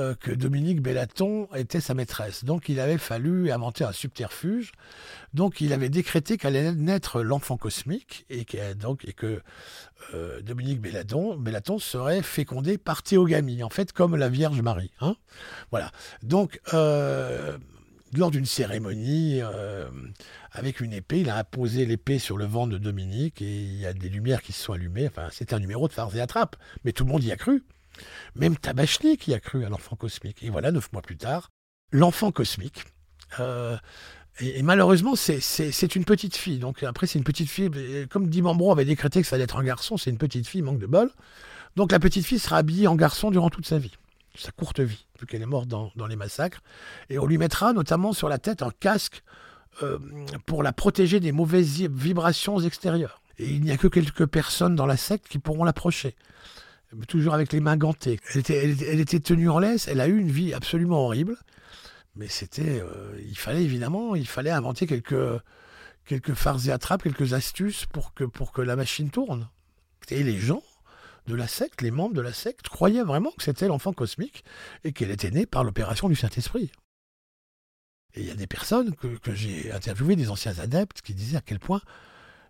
[0.00, 2.44] euh, que Dominique Bellaton était sa maîtresse.
[2.44, 4.72] Donc il avait fallu inventer un subterfuge.
[5.34, 9.42] Donc il avait décrété qu'allait naître l'enfant cosmique et que,
[10.14, 14.92] euh, Dominique Bellaton, Bellaton serait fécondé par théogamie, en fait comme la Vierge Marie.
[15.00, 15.16] Hein
[15.70, 15.90] voilà.
[16.22, 17.58] Donc euh,
[18.14, 19.40] lors d'une cérémonie
[20.52, 23.86] avec une épée, il a apposé l'épée sur le ventre de Dominique et il y
[23.86, 25.08] a des lumières qui se sont allumées.
[25.08, 27.64] Enfin, c'était un numéro de farce et attrape, mais tout le monde y a cru.
[28.34, 30.42] Même Tabachnik y a cru à l'enfant cosmique.
[30.42, 31.50] Et voilà, neuf mois plus tard,
[31.90, 32.84] l'enfant cosmique.
[33.40, 33.76] Euh,
[34.40, 36.58] et, malheureusement, c'est une petite fille.
[36.58, 37.70] Donc après, c'est une petite fille.
[38.08, 40.78] Comme Dimambro avait décrété que ça allait être un garçon, c'est une petite fille, manque
[40.78, 41.10] de bol.
[41.76, 43.92] Donc la petite fille sera habillée en garçon durant toute sa vie,
[44.34, 46.60] sa courte vie, vu qu'elle est morte dans, les massacres.
[47.08, 49.22] Et on lui mettra notamment sur la tête un casque
[49.82, 49.98] euh,
[50.44, 53.22] pour la protéger des mauvaises vibrations extérieures.
[53.38, 56.14] Et il n'y a que quelques personnes dans la secte qui pourront l'approcher.
[57.08, 58.20] Toujours avec les mains gantées.
[58.34, 61.38] Elle était, tenue en laisse, elle a eu une vie absolument horrible.
[62.14, 62.80] Mais c'était.
[62.80, 65.40] Euh, il fallait évidemment, il fallait inventer quelques,
[66.04, 69.48] quelques farces et attrapes, quelques astuces pour que, pour que la machine tourne.
[70.10, 70.62] Et les gens
[71.26, 74.44] de la secte, les membres de la secte, croyaient vraiment que c'était l'enfant cosmique
[74.84, 76.72] et qu'elle était née par l'opération du Saint-Esprit.
[78.14, 81.38] Et il y a des personnes que, que j'ai interviewées, des anciens adeptes, qui disaient
[81.38, 81.80] à quel point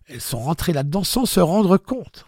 [0.07, 2.25] elles sont rentrées là-dedans sans se rendre compte.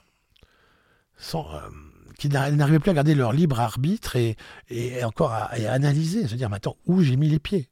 [1.18, 1.70] Sans, euh,
[2.18, 4.36] qui n'arrivaient plus à garder leur libre arbitre et,
[4.70, 7.70] et encore à, analyser, se dire, mais attends, où j'ai mis les pieds?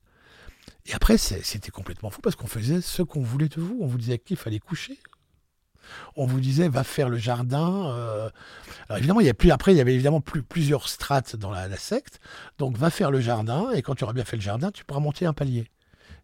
[0.86, 3.78] Et après, c'était complètement fou parce qu'on faisait ce qu'on voulait de vous.
[3.82, 4.98] On vous disait qu'il fallait coucher.
[6.16, 7.88] On vous disait, va faire le jardin.
[7.88, 8.30] Euh.
[8.88, 11.52] Alors évidemment, il y a plus, après, il y avait évidemment plus, plusieurs strates dans
[11.52, 12.20] la, secte.
[12.58, 15.00] Donc, va faire le jardin et quand tu auras bien fait le jardin, tu pourras
[15.00, 15.68] monter un palier.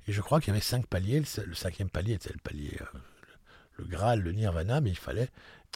[0.07, 1.23] Et je crois qu'il y avait cinq paliers.
[1.45, 2.97] Le, cinquième palier était le palier, euh,
[3.77, 5.29] le Graal, le Nirvana, mais il fallait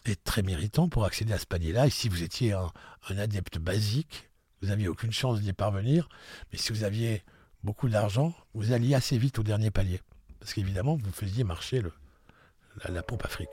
[0.06, 1.88] être très méritant pour accéder à ce palier-là.
[1.88, 2.71] Et si vous étiez un,
[3.17, 4.29] adepte basique,
[4.62, 6.10] vous n'aviez aucune chance d'y parvenir.
[6.51, 7.23] Mais si vous aviez
[7.63, 10.01] beaucoup d'argent, vous alliez assez vite au dernier palier.
[10.39, 11.82] Parce qu'évidemment, vous faisiez marcher
[12.89, 13.49] la, pompe Afrique.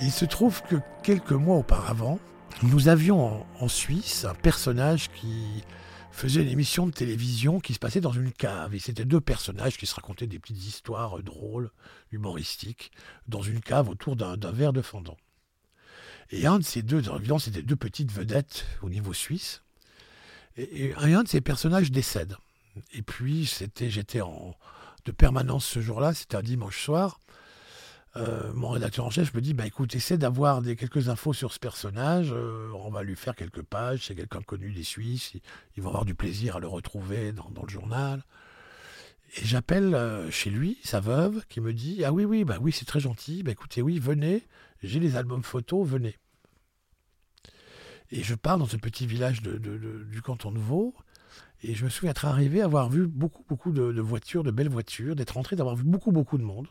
[0.00, 2.18] Il se trouve que quelques mois auparavant,
[2.62, 5.64] nous avions en, Suisse un personnage qui
[6.12, 8.74] faisait une émission de télévision qui se passait dans une cave.
[8.74, 11.70] Et c'était deux personnages qui se racontaient des petites histoires drôles,
[12.12, 12.92] humoristiques,
[13.26, 15.16] dans une cave autour d'un verre de fendant.
[16.30, 19.62] Et un de ces deux, évidemment, c'était deux petites vedettes au niveau suisse.
[20.56, 22.36] Et, un de ces personnages décède.
[22.92, 24.54] Et puis, c'était, j'étais en,
[25.04, 27.18] de permanence ce jour-là, c'était un dimanche soir.
[28.16, 31.58] Euh, mon rédacteur en chef me dit bah écoute, essaie d'avoir quelques infos sur ce
[31.58, 32.30] personnage.
[32.32, 34.06] Euh, on va lui faire quelques pages.
[34.06, 35.32] C'est quelqu'un connu des Suisses.
[35.76, 38.24] Ils, vont avoir du plaisir à le retrouver dans, le journal.
[39.36, 42.70] Et j'appelle euh, chez lui sa veuve qui me dit ah oui oui bah oui
[42.70, 43.42] c'est très gentil.
[43.42, 44.46] Bah écoutez oui venez.
[44.82, 45.86] J'ai les albums photos.
[45.86, 46.16] Venez.
[48.10, 50.94] Et je pars dans ce petit village du canton de Vaud.
[51.62, 54.68] Et je me souviens être arrivé, avoir vu beaucoup, beaucoup de, de voitures, de belles
[54.68, 56.68] voitures, d'être entré, d'avoir vu beaucoup, beaucoup de monde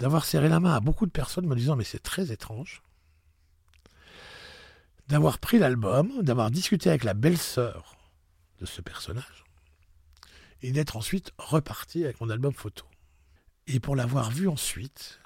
[0.00, 2.82] d'avoir serré la main à beaucoup de personnes me disant mais c'est très étrange,
[5.08, 7.96] d'avoir pris l'album, d'avoir discuté avec la belle-sœur
[8.60, 9.44] de ce personnage,
[10.62, 12.84] et d'être ensuite reparti avec mon album photo.
[13.66, 15.20] Et pour l'avoir vu ensuite,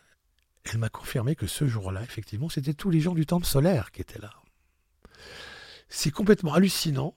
[0.64, 4.00] elle m'a confirmé que ce jour-là, effectivement, c'était tous les gens du temple solaire qui
[4.00, 4.32] étaient là.
[5.88, 7.14] C'est complètement hallucinant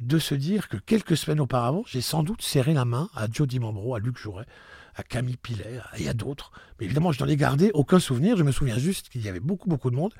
[0.00, 3.46] de se dire que quelques semaines auparavant, j'ai sans doute serré la main à Joe
[3.46, 4.46] Dimambro, à Luc Jouret,
[4.94, 6.52] à Camille Pilet et à d'autres.
[6.78, 8.36] Mais évidemment, je n'en ai gardé aucun souvenir.
[8.36, 10.12] Je me souviens juste qu'il y avait beaucoup, beaucoup de monde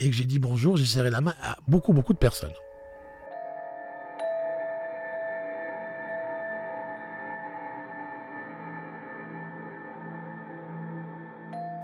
[0.00, 2.52] et que j'ai dit bonjour, j'ai serré la main à beaucoup, beaucoup de personnes.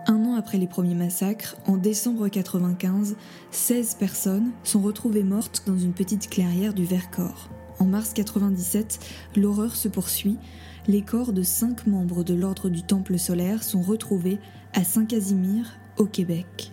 [0.07, 3.17] Un an après les premiers massacres, en décembre 95,
[3.53, 7.49] 16 personnes sont retrouvées mortes dans une petite clairière du Vercors.
[7.79, 8.99] En mars 97,
[9.37, 10.37] l'horreur se poursuit
[10.87, 14.39] les corps de cinq membres de l'ordre du Temple solaire sont retrouvés
[14.73, 15.67] à Saint-Casimir,
[15.97, 16.73] au Québec.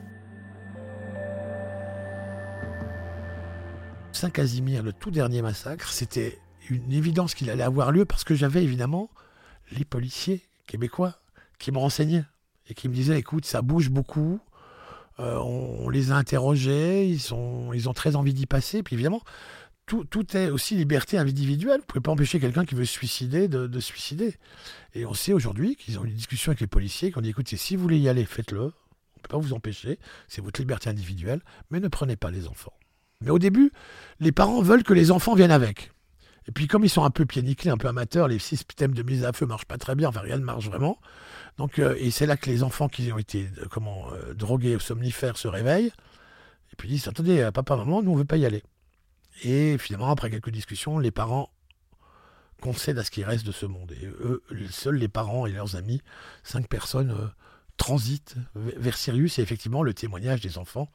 [4.12, 6.40] Saint-Casimir, le tout dernier massacre, c'était
[6.70, 9.10] une évidence qu'il allait avoir lieu parce que j'avais évidemment
[9.72, 11.20] les policiers québécois
[11.60, 12.26] qui me renseignaient
[12.70, 14.40] et qui me disaient écoute, ça bouge beaucoup.
[15.20, 18.84] Euh, on, les a interrogés, ils, sont, ils ont très envie d'y passer.
[18.84, 19.22] Puis évidemment,
[19.88, 21.78] tout, est aussi liberté individuelle.
[21.78, 24.36] Vous ne pouvez pas empêcher quelqu'un qui veut se suicider de, se suicider.
[24.94, 27.30] Et on sait aujourd'hui qu'ils ont eu une discussion avec les policiers, qui ont dit
[27.30, 28.62] écoutez, si vous voulez y aller, faites-le.
[28.62, 29.98] On ne peut pas vous empêcher.
[30.28, 31.42] C'est votre liberté individuelle.
[31.72, 32.74] Mais ne prenez pas les enfants.
[33.22, 33.72] Mais au début,
[34.20, 35.92] les parents veulent que les enfants viennent avec.
[36.48, 39.26] Et puis, comme ils sont un peu pieds un peu amateurs, les systèmes de mise
[39.26, 40.10] à feu ne marchent pas très bien.
[40.10, 41.00] Enfin, rien ne marche vraiment.
[41.58, 44.76] Donc, euh, et c'est là que les enfants qui ont été euh, comment, euh, drogués
[44.76, 45.92] ou somnifères se réveillent.
[46.72, 48.64] Et puis disent attendez, papa, maman, nous, on ne veut pas y aller.
[49.44, 51.52] Et finalement, après quelques discussions, les parents
[52.62, 53.92] concèdent à ce qui reste de ce monde.
[54.02, 56.02] Et eux, seuls les parents et leurs amis,
[56.44, 57.28] cinq personnes, euh,
[57.78, 59.40] transitent vers Sirius.
[59.40, 60.92] Et effectivement, le témoignage des enfants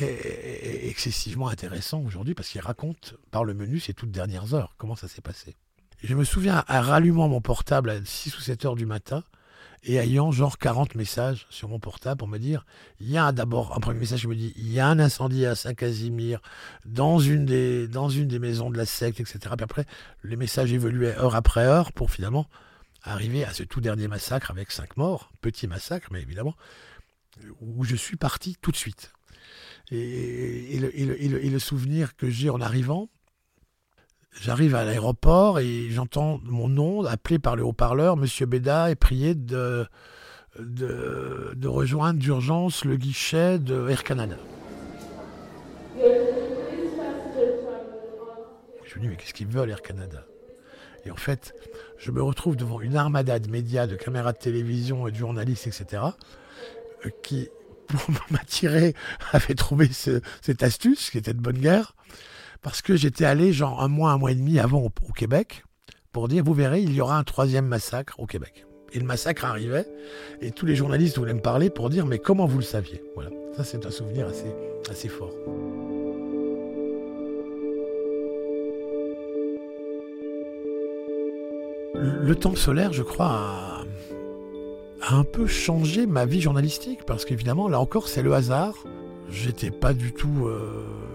[0.00, 4.96] est, excessivement intéressant aujourd'hui parce qu'ils racontent par le menu ces toutes dernières heures, comment
[4.96, 5.56] ça s'est passé?
[6.02, 9.24] je me souviens, à rallumant mon portable à 6 ou 7 heures du matin,
[9.86, 12.66] et ayant genre 40 messages sur mon portable pour me dire
[13.00, 15.46] il y a d'abord un premier message qui me dit il y a un incendie
[15.46, 16.40] à Saint-Casimir
[16.84, 19.86] dans une des dans une des maisons de la secte etc puis après
[20.24, 22.46] les messages évoluaient heure après heure pour finalement
[23.02, 26.54] arriver à ce tout dernier massacre avec cinq morts petit massacre mais évidemment
[27.60, 29.12] où je suis parti tout de suite.
[29.90, 33.08] Et, le, souvenir que j'ai en arrivant,
[34.40, 39.34] j'arrive à l'aéroport et j'entends mon nom appelé par le haut-parleur, Monsieur Béda est prié
[39.34, 39.86] de,
[40.58, 44.36] de, rejoindre d'urgence le guichet de Air Canada.
[48.84, 50.24] Je me dis, mais qu'est-ce qu'ils veulent, Air Canada?
[51.04, 51.54] Et en fait,
[51.98, 55.66] je me retrouve devant une armada de médias, de caméras de télévision et de journalistes,
[55.66, 56.02] etc.,
[57.22, 57.48] qui,
[57.88, 58.94] pour m'attirer,
[59.32, 61.95] avaient trouvé cette astuce, qui était de bonne guerre,
[62.66, 65.62] parce que j'étais allé, genre, un mois, un mois et demi avant au Québec,
[66.10, 68.66] pour dire, vous verrez, il y aura un troisième massacre au Québec.
[68.92, 69.86] Et le massacre arrivait,
[70.40, 73.04] et tous les journalistes voulaient me parler pour dire Mais comment vous le saviez?
[73.14, 74.26] Voilà, ça c'est un souvenir
[74.90, 75.30] assez, fort.
[81.94, 83.28] Le temps solaire, je crois,
[85.02, 88.74] a, un peu changé ma vie journalistique, parce qu'évidemment, là encore, c'est le hasard.
[89.30, 90.48] J'étais pas du tout.
[90.48, 91.06] Euh,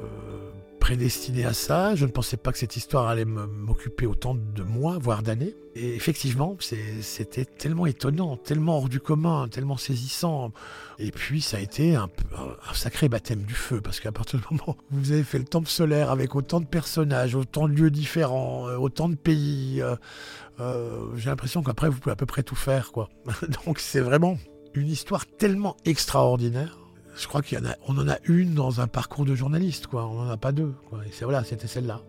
[0.81, 1.95] prédestiné à ça.
[1.95, 5.55] Je ne pensais pas que cette histoire allait m'occuper autant de mois, voire d'années.
[5.75, 10.51] Et effectivement, c'était tellement étonnant, tellement hors du commun, tellement saisissant.
[10.99, 14.45] Et puis, ça a été un, un sacré baptême du feu, parce qu'à partir du
[14.51, 17.91] moment où vous avez fait le temple solaire avec autant de personnages, autant de lieux
[17.91, 19.95] différents, euh, autant de pays, euh,
[20.59, 22.91] euh, j'ai l'impression qu'après, vous pouvez à peu près tout faire.
[22.91, 23.07] quoi.
[23.65, 24.37] Donc, c'est vraiment
[24.73, 26.80] une histoire tellement extraordinaire
[27.15, 29.87] je crois qu'on en, a une dans un parcours de journaliste.
[29.93, 30.73] On n'en a pas deux.
[31.05, 32.01] Et voilà, c'était celle-là.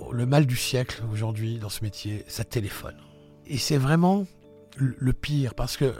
[0.00, 2.96] Oh, le mal du siècle aujourd'hui dans ce métier, ça téléphone.
[3.46, 4.26] Et c'est vraiment
[4.76, 5.94] le pire parce que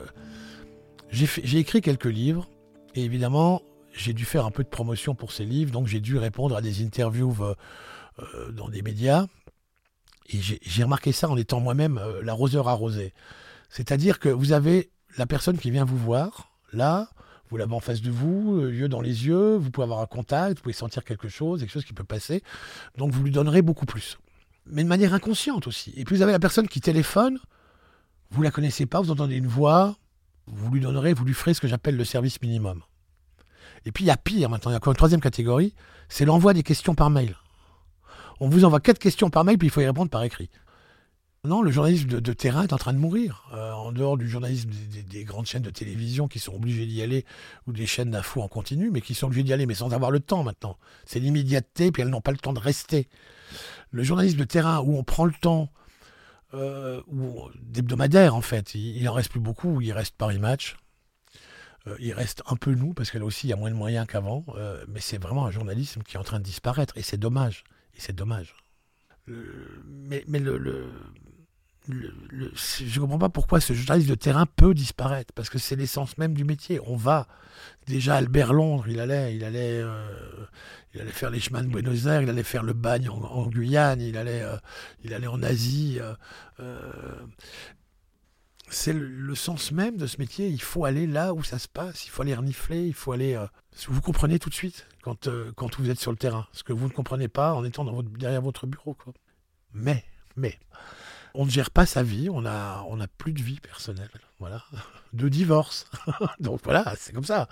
[1.11, 2.49] j'ai écrit quelques livres
[2.95, 3.63] et évidemment
[3.97, 6.61] j'ai dû faire un peu de promotion pour ces livres, donc j'ai dû répondre à
[6.61, 7.55] des interviews euh,
[8.19, 9.27] euh, dans des médias.
[10.31, 13.13] Et j'ai remarqué ça en étant moi-même euh, l'arroseur arrosé.
[13.69, 17.09] C'est-à-dire que vous avez la personne qui vient vous voir, là,
[17.49, 20.07] vous l'avez en face de vous, euh, yeux dans les yeux, vous pouvez avoir un
[20.07, 22.43] contact, vous pouvez sentir quelque chose, quelque chose qui peut passer.
[22.97, 24.19] Donc vous lui donnerez beaucoup plus.
[24.67, 25.93] Mais de manière inconsciente aussi.
[25.97, 27.39] Et puis vous avez la personne qui téléphone,
[28.31, 29.97] vous la connaissez pas, vous entendez une voix,
[30.47, 32.83] vous lui donnerez, vous lui ferez ce que j'appelle le service minimum.
[33.85, 35.73] Et puis il y a pire maintenant, il y a encore une troisième catégorie,
[36.09, 37.37] c'est l'envoi des questions par mail
[38.41, 40.51] on vous envoie quatre questions par mail, puis il faut y répondre par écrit.
[41.45, 43.49] Non, le journalisme de, terrain est en train de mourir.
[43.55, 44.71] Euh, en dehors du journalisme
[45.09, 47.25] des, grandes chaînes de télévision qui sont obligées d'y aller,
[47.69, 50.11] ou des chaînes d'infos en continu, mais qui sont obligées d'y aller, mais sans avoir
[50.11, 50.77] le temps maintenant.
[51.05, 53.09] C'est l'immédiateté, puis elles n'ont pas le temps de rester.
[53.93, 55.71] Le journalisme de terrain, où on prend le temps,
[56.55, 57.03] euh,
[57.63, 60.77] d'hebdomadaire en fait, il, n'en en reste plus beaucoup, il reste Paris Match.
[61.87, 64.07] Euh, il reste un peu nous, parce qu'elle aussi, il y a moins de moyens
[64.07, 67.19] qu'avant, euh, mais c'est vraiment un journalisme qui est en train de disparaître, et c'est
[67.19, 67.65] dommage.
[67.97, 68.55] Et c'est dommage.
[69.27, 70.41] mais, mais
[71.89, 76.19] je ne comprends pas pourquoi ce journaliste de terrain peut disparaître, parce que c'est l'essence
[76.19, 76.81] même du métier.
[76.85, 77.29] On va.
[77.87, 80.47] Déjà, Albert Londres, il allait, il allait, euh,
[80.95, 84.01] il allait faire les chemins de Buenos Aires, il allait faire le bagne en, Guyane,
[84.01, 84.57] il allait, euh,
[85.05, 85.99] il allait en Asie.
[86.59, 87.15] Euh,
[88.69, 90.49] c'est le, sens même de ce métier.
[90.49, 93.41] Il faut aller là où ça se passe, il faut aller renifler, il faut aller.
[93.89, 96.47] Vous comprenez tout de suite quand, euh, quand vous êtes sur le terrain.
[96.53, 98.97] Ce que vous ne comprenez pas en étant derrière votre bureau.
[99.75, 100.05] Mais,
[100.37, 100.59] mais,
[101.35, 104.11] on ne gère pas sa vie, on n'a plus de vie personnelle.
[104.39, 104.65] Voilà.
[105.13, 105.89] De divorce.
[106.41, 107.49] Donc voilà, c'est comme ça.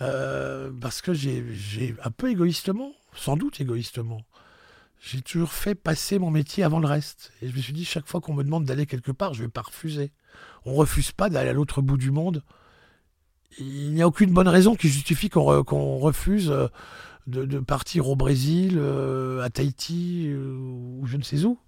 [0.00, 4.22] Euh, parce que j'ai un peu égoïstement, sans doute égoïstement,
[5.00, 7.32] j'ai toujours fait passer mon métier avant le reste.
[7.42, 9.46] Et je me suis dit, chaque fois qu'on me demande d'aller quelque part, je ne
[9.46, 10.12] vais pas refuser.
[10.64, 12.42] On ne refuse pas d'aller à l'autre bout du monde
[13.56, 16.68] il n'y a aucune bonne raison qui justifie qu'on refuse euh,
[17.26, 21.58] de, partir au Brésil, euh, à Tahiti euh, ou je ne sais où.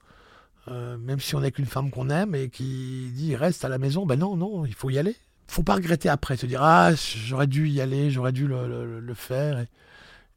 [0.69, 4.07] même si on n'est qu'une femme qu'on aime et qui dit reste à la maison,
[4.07, 5.17] ben non, non, il faut y aller.
[5.49, 9.67] Faut pas regretter après, se dire ah j'aurais dû y aller, j'aurais dû le, faire.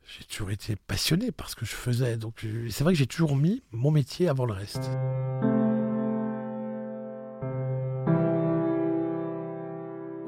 [0.05, 3.35] J'ai toujours été passionné par ce que je faisais, donc c'est vrai que j'ai toujours
[3.35, 4.89] mis mon métier avant le reste.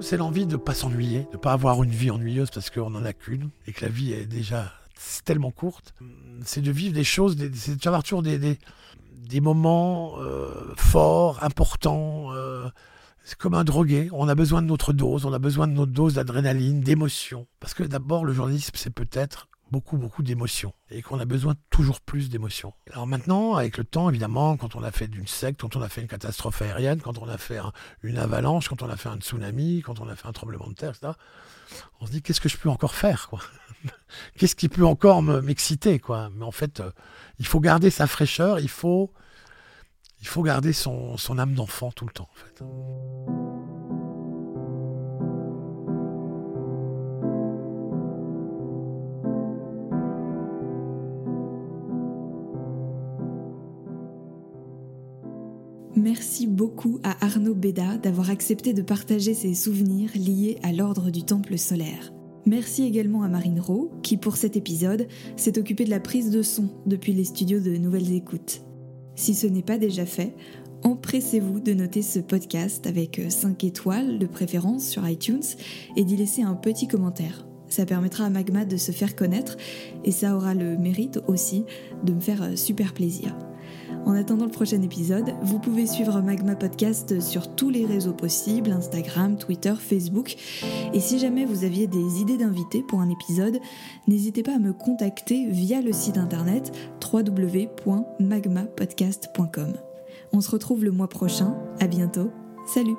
[0.02, 2.90] C'est l'envie de ne pas s'ennuyer, de ne pas avoir une vie ennuyeuse parce qu'on
[2.90, 4.72] n'en a qu'une et que la vie est déjà
[5.24, 5.94] tellement courte.
[6.44, 8.58] C'est de vivre des choses, c'est d'avoir toujours des,
[9.42, 12.34] moments euh, forts, importants.
[12.34, 12.70] Euh,
[13.24, 14.10] c'est comme un drogué.
[14.12, 17.48] On a besoin de notre dose, on a besoin de notre dose d'adrénaline, d'émotion.
[17.60, 22.00] Parce que d'abord, le journalisme, c'est peut-être beaucoup, beaucoup d'émotions et qu'on a besoin toujours
[22.00, 22.72] plus d'émotions.
[22.94, 25.90] Alors maintenant, avec le temps, évidemment, quand on a fait d'une secte, quand on a
[25.90, 27.60] fait une catastrophe aérienne, quand on a fait
[28.02, 30.76] une avalanche, quand on a fait un tsunami, quand on a fait un tremblement de
[30.76, 31.12] terre, etc.,
[32.00, 33.42] on se dit qu'est-ce que je peux encore faire quoi?
[34.38, 36.30] Qu'est-ce qui peut encore m'exciter quoi?
[36.34, 36.92] Mais en fait, euh,
[37.38, 39.12] il faut garder sa fraîcheur, il faut,
[40.22, 42.30] il faut garder son, son âme d'enfant tout le temps.
[56.56, 61.58] Beaucoup à Arnaud Béda d'avoir accepté de partager ses souvenirs liés à l'ordre du Temple
[61.58, 62.14] solaire.
[62.46, 66.42] Merci également à Marine Rowe, qui pour cet épisode s'est occupée de la prise de
[66.42, 68.62] son depuis les studios de Nouvelles Écoutes.
[69.16, 70.36] Si ce n'est pas déjà fait,
[70.84, 75.44] empressez-vous de noter ce podcast avec 5 étoiles de préférence sur iTunes
[75.98, 77.46] et d'y laisser un petit commentaire.
[77.68, 79.58] Ça permettra à Magma de se faire connaître
[80.04, 81.66] et ça aura le mérite aussi
[82.04, 83.36] de me faire super plaisir.
[84.06, 88.72] En attendant le prochain épisode, vous pouvez suivre Magma Podcast sur tous les réseaux possibles,
[88.72, 90.36] Instagram, Twitter, Facebook.
[90.94, 93.60] Et si jamais vous aviez des idées d'invités pour un épisode,
[94.08, 96.72] n'hésitez pas à me contacter via le site internet
[97.12, 99.74] www.magmapodcast.com.
[100.34, 102.30] On se retrouve le mois prochain, à bientôt,
[102.68, 102.98] salut